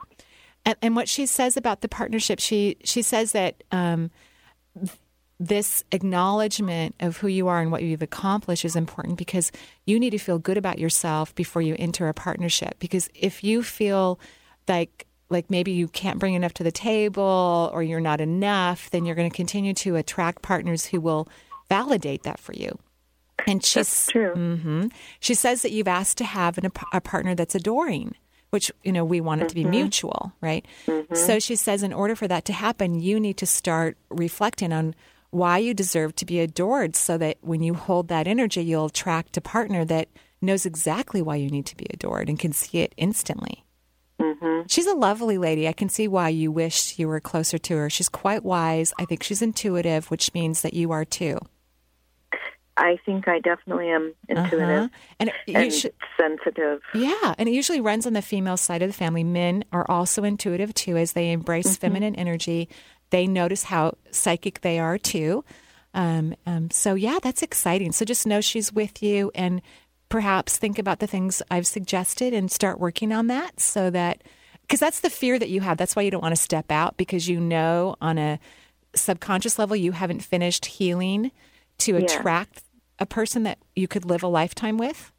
[0.68, 4.10] And, and what she says about the partnership, she, she says that um,
[5.40, 9.50] this acknowledgement of who you are and what you've accomplished is important because
[9.86, 12.74] you need to feel good about yourself before you enter a partnership.
[12.80, 14.20] Because if you feel
[14.68, 19.06] like like maybe you can't bring enough to the table or you're not enough, then
[19.06, 21.28] you're going to continue to attract partners who will
[21.68, 22.78] validate that for you.
[23.46, 24.34] And she's true.
[24.34, 24.86] hmm
[25.20, 28.14] She says that you've asked to have an, a partner that's adoring,
[28.50, 29.70] which you know we want it to be Mhm.
[29.70, 30.64] mutual, right?
[30.86, 31.16] Mhm.
[31.16, 34.94] So she says, in order for that to happen, you need to start reflecting on
[35.30, 39.36] why you deserve to be adored, so that when you hold that energy, you'll attract
[39.36, 40.08] a partner that
[40.40, 43.64] knows exactly why you need to be adored and can see it instantly.
[44.20, 44.62] Mm-hmm.
[44.68, 45.68] She's a lovely lady.
[45.68, 47.90] I can see why you wish you were closer to her.
[47.90, 48.92] She's quite wise.
[48.98, 51.38] I think she's intuitive, which means that you are too.
[52.78, 54.88] I think I definitely am intuitive Uh-huh.
[55.20, 55.72] And, and
[56.16, 56.80] sensitive.
[56.94, 59.24] yeah, and it usually runs on the female side of the family.
[59.24, 61.80] Men are also intuitive too, as they embrace Mm-hmm.
[61.80, 62.68] feminine energy.
[63.10, 65.42] they notice how psychic they are too.
[65.94, 67.92] Um, um, so yeah, that's exciting.
[67.92, 69.62] So just know she's with you, and
[70.10, 74.22] perhaps think about the things I've suggested and start working on that, so that
[74.62, 75.78] because that's the fear that you have.
[75.78, 78.38] That's why you don't want to step out because you know on a
[78.94, 81.30] subconscious level you haven't finished healing
[81.78, 82.00] to Yeah.
[82.00, 82.62] attract
[82.98, 85.12] a person that you could live a lifetime with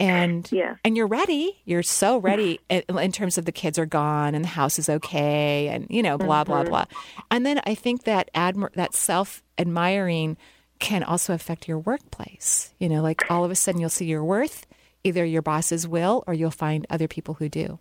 [0.00, 0.76] and Yeah.
[0.84, 4.44] and you're ready you're so ready in in terms of the kids are gone and
[4.44, 6.68] the house is okay and you know blah blah Mhm.
[6.68, 6.84] blah
[7.30, 10.36] and then i think that admir- that self admiring
[10.78, 14.22] can also affect your workplace you know like all of a sudden you'll see your
[14.24, 14.66] worth
[15.02, 17.78] either your bosses will or you'll find other people who do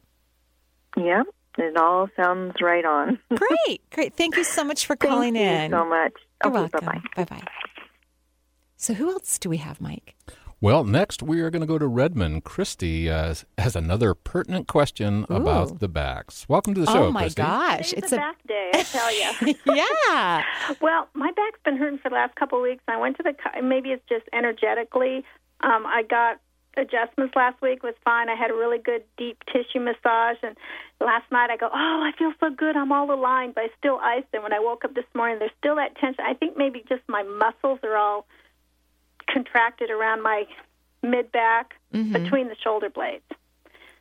[0.98, 1.22] Yeah,
[1.60, 3.20] it all sounds right on.
[3.36, 6.14] great great thank you so much for calling Thank in you so much.
[6.44, 6.86] You're okay, welcome.
[7.16, 7.26] bye-bye.
[7.26, 7.48] bye-bye
[8.78, 10.16] so who else do we have mike
[10.60, 12.44] Well, next we are going to go to Redmond.
[12.44, 15.36] Christy uh, has another pertinent question Ooh.
[15.36, 16.50] about the backs.
[16.50, 17.42] Welcome to the show, oh my Christy.
[17.44, 19.56] gosh Today's it's a a back day, I tell you.
[19.76, 20.44] yeah
[20.82, 22.84] well, my back's been hurting for the last couple of weeks.
[22.88, 25.24] I went to the maybe it's just energetically.
[25.62, 26.40] Um, I got
[26.76, 28.30] adjustments last week was fine.
[28.30, 30.56] I had a really good deep tissue massage, and
[31.02, 32.76] last night I go, oh, I feel so good.
[32.76, 34.28] I'm all aligned, but I still iced.
[34.34, 36.24] And when I woke up this morning, there's still that tension.
[36.28, 38.26] I think maybe just my muscles are all
[39.32, 40.46] contracted around my
[41.04, 42.14] mid back Mhm.
[42.14, 43.24] between the shoulder blades.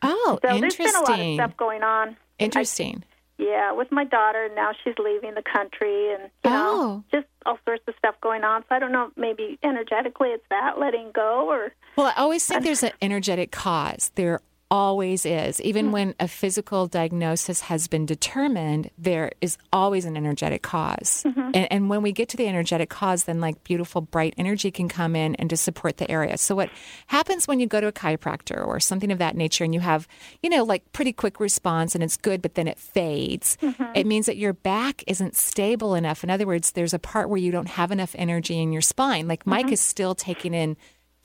[0.03, 2.16] oh So there's been a lot of interesting stuff going on.
[2.39, 3.03] interesting
[3.39, 4.49] Yeah, with my daughter.
[4.55, 7.05] Now she's leaving the country, and you Oh.
[7.12, 8.62] just all sorts of stuff going on.
[8.62, 9.11] So I don't know.
[9.14, 14.11] Maybe energetically, it's that letting go, or Well, I always think there's an energetic cause.
[14.14, 15.60] There always is.
[15.62, 15.92] Even hmm.
[15.92, 21.40] when a physical diagnosis has been determined, there is always an energetic because mm-hmm.
[21.54, 24.88] And, and when we get to the energetic cause, then like beautiful, bright energy can
[24.88, 26.36] come in and to support the area.
[26.38, 26.70] So, what
[27.06, 30.08] happens when you go to a chiropractor or something of that nature and you have,
[30.42, 33.92] you know, like pretty quick response and it's good, but then it fades, mm-hmm.
[33.94, 36.24] it means that your back isn't stable enough.
[36.24, 39.28] In other words, there's a part where you don't have enough energy in your spine.
[39.28, 39.74] Like Mike mm-hmm.
[39.74, 40.76] is still taking in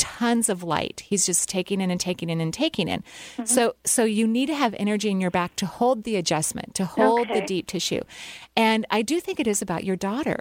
[0.01, 1.03] tons of light.
[1.05, 3.01] He's just taking in and taking in and taking in.
[3.01, 3.45] Mm-hmm.
[3.45, 6.85] So so you need to have energy in your back to hold the adjustment, to
[6.85, 8.01] hold the deep tissue.
[8.57, 10.39] And I do think it is about your daughter.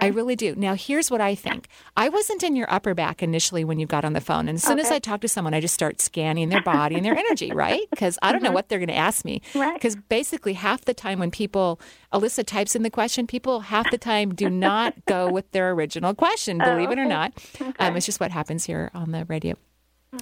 [0.00, 0.54] I really do.
[0.54, 1.68] Now, here's what I think.
[1.96, 4.48] I wasn't in your upper back initially when you got on the phone.
[4.48, 7.04] And as soon as I talk to someone, I just start scanning their body and
[7.04, 7.82] their energy, right?
[7.90, 9.42] Because I don't know what they're going to ask me.
[9.54, 9.74] Right.
[9.74, 11.80] Because basically, half the time when people,
[12.12, 16.14] Alyssa types in the question, people half the time do not go with their original
[16.14, 17.08] question, believe it or okay.
[17.08, 17.32] not.
[17.78, 19.56] Um, it's just what happens here on the radio.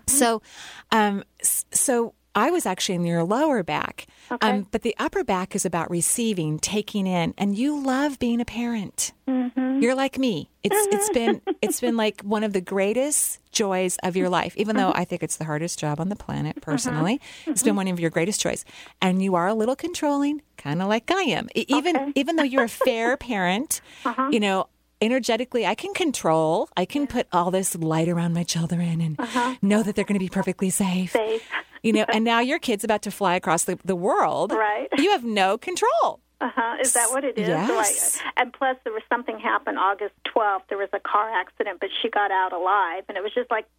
[0.06, 0.42] So,
[0.90, 4.06] um, so I was actually in your lower back,
[4.40, 8.44] um, but the upper back is about receiving, taking in, and you love being a
[8.44, 9.12] parent.
[9.28, 9.80] Mm-hmm.
[9.80, 10.50] You're like me.
[10.62, 14.56] It's it's been it's been like one of the greatest joys of your life.
[14.56, 15.00] Even though mm-hmm.
[15.00, 16.70] I think it's the hardest job on the planet, mm-hmm.
[16.70, 18.64] personally, it's been one of your greatest joys.
[19.00, 21.48] And you are a little controlling, kind of like I am.
[21.54, 24.30] Even even though you're a fair parent, uh-huh.
[24.32, 24.68] you know
[25.00, 29.18] energetically i can control i can put all this light around my children and
[29.62, 31.42] know that they're going to be perfectly safe safe.
[31.82, 34.88] you know and now your kid's about to fly across the, the world Right.
[34.98, 36.76] you have no control Uh huh.
[36.80, 37.48] Is that what it is?
[37.48, 38.20] Yes.
[38.20, 40.66] Like, and plus, there was something happened August 12th.
[40.68, 43.66] There was a car accident, but she got out alive, and it was just like.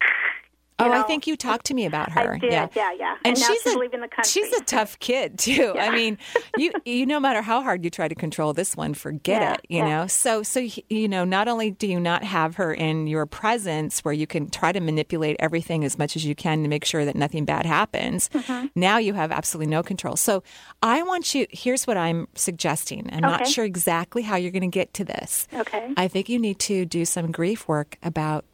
[0.78, 2.52] oh you i think you talked to me about her did.
[2.52, 3.12] yeah Yeah, yeah.
[3.24, 4.30] and, And, now she's, she's, a, leaving the country.
[4.30, 6.18] she's a tough kid too i mean
[6.56, 9.60] you you no matter how hard you try to control this one forget Yeah, it
[9.68, 9.88] you yeah.
[10.00, 14.00] know so so you know not only do you not have her in your presence
[14.04, 17.04] where you can try to manipulate everything as much as you can to make sure
[17.04, 18.66] that nothing bad happens Mm-hmm.
[18.74, 20.42] now you have absolutely no control so
[20.82, 24.74] i want you here's what i'm suggesting i'm not sure exactly how you're going to
[24.78, 25.92] get to this Okay.
[25.96, 28.44] I think you need to do some grief work about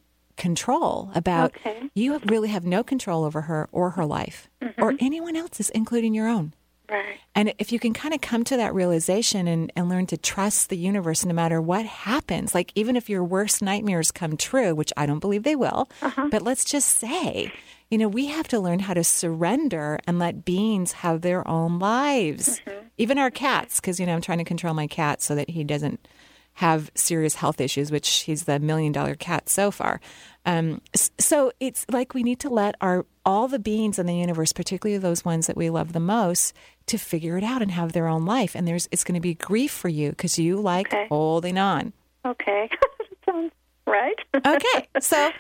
[0.43, 1.91] control, about Okay.
[1.95, 5.07] you really have no control over her or her life or mm-hmm.
[5.07, 6.53] anyone else's, including your own.
[6.91, 7.19] Right.
[7.35, 10.69] And if you can kind of come to that realization and, and learn to trust
[10.69, 14.93] the universe no matter what happens, like even if your worst nightmares come true, which
[14.97, 16.29] I don't believe they will, uh-huh.
[16.31, 17.51] but let's just say,
[17.89, 21.79] you know, we have to learn how to surrender and let beings have their own
[21.79, 22.61] lives.
[22.61, 22.87] Mm-hmm.
[22.99, 25.65] Even our cats, because, you know, I'm trying to control my cat so that he
[25.65, 26.07] doesn't
[26.55, 30.01] have serious health issues, which he's the million dollar cat so far.
[30.45, 30.81] Um,
[31.19, 34.99] so it's like we need to let our all the beings in the universe, particularly
[34.99, 36.53] those ones that we love the most,
[36.87, 38.55] to figure it out and have their own life.
[38.55, 41.07] And there's it's going to be grief for you because you like Okay.
[41.09, 41.93] holding on.
[42.27, 42.69] Okay.
[43.27, 43.53] Sounds
[43.87, 44.17] right.
[44.47, 45.31] Okay, so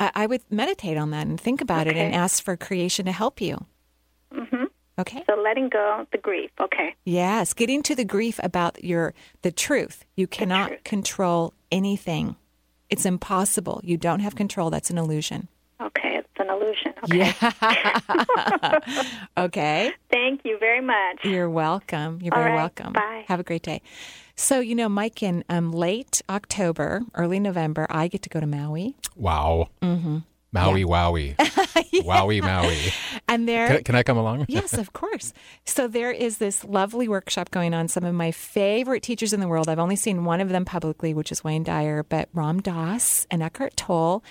[0.00, 3.12] I, I would meditate on that and think about it and ask for creation to
[3.12, 3.64] help you.
[4.32, 4.64] hmm
[4.98, 5.22] Okay.
[5.28, 6.50] So letting go the grief.
[6.60, 6.94] Okay.
[7.04, 10.04] Yes, getting to the grief about your the truth.
[10.16, 10.84] You cannot truth.
[10.84, 12.36] control anything.
[12.90, 13.80] It's impossible.
[13.84, 14.70] You don't have control.
[14.70, 15.48] That's an illusion.
[15.80, 16.16] Okay.
[16.16, 16.92] It's an illusion.
[17.04, 17.32] Okay.
[17.40, 18.80] Yeah.
[19.38, 19.92] okay.
[20.10, 21.24] Thank you very much.
[21.24, 22.18] You're welcome.
[22.22, 22.62] You're All very right.
[22.62, 22.92] welcome.
[22.94, 23.24] Bye.
[23.28, 23.82] Have a great day.
[24.34, 28.46] So, you know, Mike, in um, late October, early November, I get to go to
[28.46, 28.96] Maui.
[29.16, 29.68] Wow.
[29.82, 30.18] Mm-hmm.
[30.52, 31.36] Maui, wowie.
[32.04, 32.92] Wowie, Maui.
[33.28, 33.68] And there.
[33.68, 34.46] Can, can I come along?
[34.48, 35.32] yes, of course.
[35.64, 37.88] So there is this lovely workshop going on.
[37.88, 39.68] Some of my favorite teachers in the world.
[39.68, 43.42] I've only seen one of them publicly, which is Wayne Dyer, but Ram Dass and
[43.42, 44.24] Eckhart Tolle.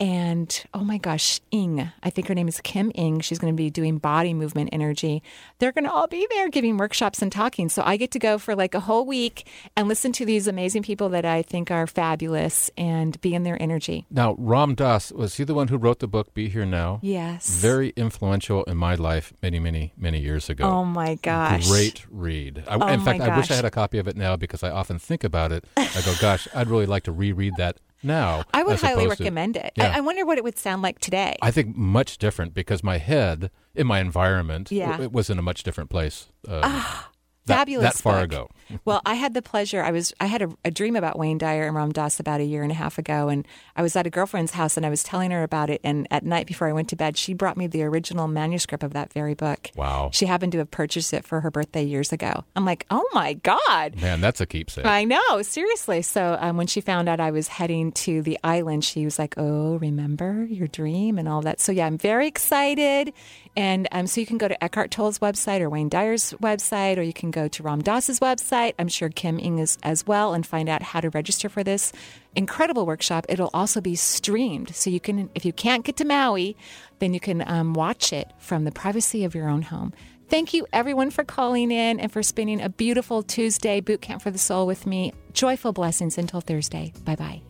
[0.00, 3.18] And oh my gosh, Eng, I think her name is Kim Eng.
[3.20, 5.24] She's going to be doing body movement energy.
[5.58, 7.68] They're going to all be there giving workshops and talking.
[7.68, 10.84] So I get to go for like a whole week and listen to these amazing
[10.84, 14.06] people that I think are fabulous and be in their energy.
[14.08, 17.00] Now, Ram Dass, was he the one who wrote the book Be Here Now?
[17.02, 17.48] Yes.
[17.48, 20.64] Very influential in my life many, many, many years ago.
[20.64, 21.66] Oh my gosh.
[21.66, 22.62] Great read.
[22.68, 24.62] I, Oh in fact, my I wish I had a copy of it now because
[24.62, 25.64] I often think about it.
[25.76, 28.44] I go, gosh, I'd really like to reread that now.
[28.54, 29.72] I would highly opposed to- recommend it.
[29.76, 29.92] Yeah.
[29.94, 31.36] I, I wonder what it would sound like today.
[31.42, 34.92] I think much different because my head in my environment Yeah.
[34.92, 36.28] w- it was in a much different place.
[36.46, 37.10] Uh, Ah,
[37.48, 38.24] that, fabulous that far book.
[38.24, 38.50] ago.
[38.84, 39.82] well, I had the pleasure.
[39.82, 42.44] I was I had a, a dream about Wayne Dyer and Ram Dass about a
[42.44, 43.46] year and a half ago, and
[43.76, 45.80] I was at a girlfriend's house and I was telling her about it.
[45.84, 48.92] And at night before I went to bed, she brought me the original manuscript of
[48.92, 49.70] that very book.
[49.76, 50.10] Wow.
[50.12, 52.44] She happened to have purchased it for her birthday years ago.
[52.56, 54.00] I'm like, oh my god.
[54.00, 54.86] Man, that's a keepsake.
[54.86, 56.02] I know, seriously.
[56.02, 59.34] So um, when she found out I was heading to the island, she was like,
[59.36, 63.12] "Oh, remember your dream and all that." So yeah, I'm very excited.
[63.56, 67.02] And um, so you can go to Eckhart Tolle's website or Wayne Dyer's website, or
[67.02, 68.74] you can go to Ram Dass's website.
[68.78, 71.92] I'm sure Kim Eng is as well, and find out how to register for this
[72.34, 73.26] incredible workshop.
[73.28, 76.56] It'll also be streamed, so you can, if you can't get to Maui,
[76.98, 79.92] then you can um, watch it from the privacy of your own home.
[80.28, 84.30] Thank you, everyone, for calling in and for spending a beautiful Tuesday boot camp for
[84.30, 85.12] the soul with me.
[85.32, 86.92] Joyful blessings until Thursday.
[87.04, 87.47] Bye bye.